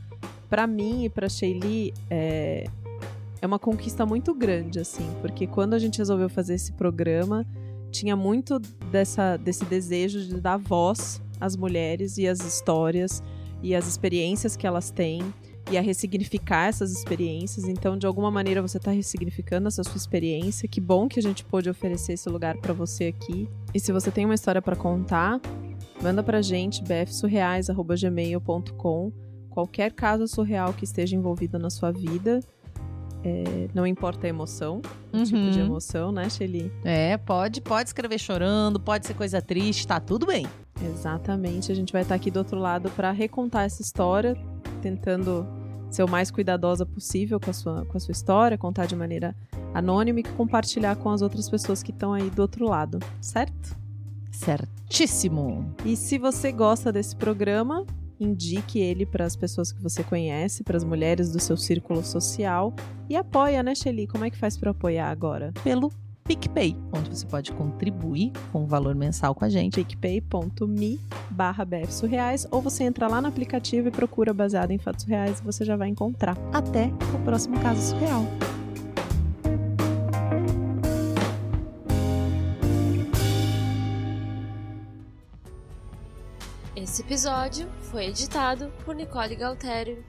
pra 0.49 0.67
mim 0.67 1.05
e 1.05 1.09
pra 1.09 1.29
Sheili 1.29 1.93
é, 2.09 2.69
é 3.41 3.47
uma 3.47 3.59
conquista 3.59 4.07
muito 4.07 4.35
grande, 4.35 4.79
assim, 4.79 5.09
porque 5.21 5.47
quando 5.47 5.75
a 5.75 5.79
gente 5.79 5.99
resolveu 5.99 6.29
fazer 6.29 6.55
esse 6.55 6.73
programa, 6.73 7.47
tinha 7.91 8.15
muito 8.15 8.59
dessa, 8.91 9.37
desse 9.37 9.65
desejo 9.65 10.21
de 10.21 10.41
dar 10.41 10.57
voz 10.57 11.21
às 11.41 11.57
mulheres 11.57 12.19
e 12.19 12.27
às 12.29 12.41
histórias 12.41 13.23
e 13.63 13.75
às 13.75 13.87
experiências 13.87 14.57
que 14.57 14.67
elas 14.67 14.91
têm 14.91 15.23
e 15.71 15.77
a 15.79 15.81
ressignificar 15.81 16.67
essas 16.69 16.91
experiências. 16.91 17.69
Então, 17.69 17.97
de 17.97 18.07
alguma 18.07 18.31
maneira, 18.31 18.61
você 18.63 18.79
está 18.79 18.91
ressignificando 18.91 19.69
essa 19.69 19.85
sua 19.85 19.97
experiência. 19.97 20.69
Que 20.69 20.81
bom 20.81 21.07
que 21.07 21.21
a 21.21 21.23
gente 21.23 21.45
pôde 21.45 21.71
oferecer 21.71 22.15
esse 22.15 22.29
lugar 22.29 22.57
para 22.57 22.73
você 22.73 23.15
aqui. 23.17 23.49
E 23.73 23.79
se 23.79 23.93
você 23.93 24.11
tem 24.11 24.25
uma 24.25 24.35
história 24.35 24.61
para 24.61 24.75
contar, 24.75 25.41
manda 26.03 26.23
pra 26.23 26.43
gente 26.43 26.83
bfsurreais@gmail.com. 26.83 29.13
Qualquer 29.51 29.93
caso 29.93 30.27
surreal 30.29 30.73
que 30.73 30.85
esteja 30.85 31.17
envolvido 31.17 31.59
na 31.59 31.71
sua 31.71 31.91
vida, 31.91 32.41
é, 33.25 33.69
não 33.75 33.87
importa 33.87 34.27
a 34.27 34.31
emoção, 34.31 34.81
o 35.13 35.23
tipo 35.25 35.37
Uhum. 35.39 35.51
de 35.51 35.61
emoção, 35.61 36.13
né, 36.13 36.29
Shelly? 36.31 36.73
É, 36.85 37.17
pode, 37.17 37.61
pode 37.61 37.89
escrever 37.91 38.19
chorando, 38.19 38.79
pode 38.81 39.07
ser 39.07 39.15
coisa 39.15 39.43
triste, 39.43 39.87
tá 39.87 40.01
tudo 40.01 40.27
bem. 40.27 40.47
Exatamente. 40.85 41.71
A 41.71 41.75
gente 41.75 41.93
vai 41.93 42.03
estar 42.03 42.15
aqui 42.15 42.31
do 42.31 42.39
outro 42.39 42.59
lado 42.59 42.91
para 42.91 43.11
recontar 43.11 43.65
essa 43.65 43.83
história, 43.83 44.37
tentando 44.81 45.47
ser 45.91 46.05
o 46.05 46.09
mais 46.09 46.31
cuidadosa 46.31 46.87
possível 46.87 47.41
com 47.41 47.51
a 47.51 47.53
sua, 47.53 47.85
com 47.85 47.97
a 47.97 48.01
sua 48.01 48.13
história, 48.13 48.57
contar 48.57 48.87
de 48.87 48.95
maneira 48.95 49.35
anônima 49.75 50.21
e 50.21 50.23
compartilhar 50.23 50.97
com 50.97 51.11
as 51.11 51.23
outras 51.23 51.49
pessoas 51.49 51.83
que 51.83 51.91
estão 51.91 52.13
aí 52.13 52.31
do 52.31 52.43
outro 52.43 52.65
lado, 52.67 52.99
certo? 53.21 53.77
Certíssimo. 54.31 55.75
E 55.85 55.97
se 55.97 56.19
você 56.19 56.53
gosta 56.53 56.93
desse 56.93 57.15
programa, 57.15 57.85
indique 58.19 58.79
ele 58.79 59.05
para 59.05 59.25
as 59.25 59.35
pessoas 59.35 59.73
que 59.73 59.83
você 59.83 60.03
conhece, 60.03 60.63
para 60.63 60.77
as 60.77 60.85
mulheres 60.85 61.33
do 61.33 61.41
seu 61.41 61.57
círculo 61.57 62.05
social 62.05 62.73
e 63.09 63.17
apoia, 63.17 63.63
né, 63.63 63.75
Shelly? 63.75 64.07
Como 64.07 64.25
é 64.25 64.31
que 64.31 64.37
faz 64.37 64.57
para 64.57 64.71
apoiar 64.71 65.11
agora? 65.11 65.53
Pelo 65.65 65.93
PicPay, 66.31 66.77
onde 66.93 67.11
você 67.11 67.27
pode 67.27 67.51
contribuir 67.51 68.31
com 68.53 68.63
o 68.63 68.67
valor 68.67 68.95
mensal 68.95 69.35
com 69.35 69.45
a 69.45 69.49
gente. 69.49 69.83
picpay.me 69.83 71.01
barra 71.29 71.67
surreais 71.89 72.47
ou 72.53 72.63
você 72.63 72.85
entra 72.85 73.09
lá 73.09 73.21
no 73.21 73.27
aplicativo 73.27 73.89
e 73.89 73.91
procura 73.91 74.33
baseado 74.33 74.71
em 74.71 74.79
fatos 74.79 75.05
reais 75.07 75.41
e 75.41 75.43
você 75.43 75.65
já 75.65 75.75
vai 75.75 75.89
encontrar. 75.89 76.37
Até 76.53 76.87
o 77.13 77.19
próximo 77.25 77.59
caso 77.59 77.83
surreal. 77.83 78.23
Esse 86.77 87.03
episódio 87.03 87.69
foi 87.91 88.07
editado 88.07 88.71
por 88.85 88.95
Nicole 88.95 89.35
Galtério. 89.35 90.05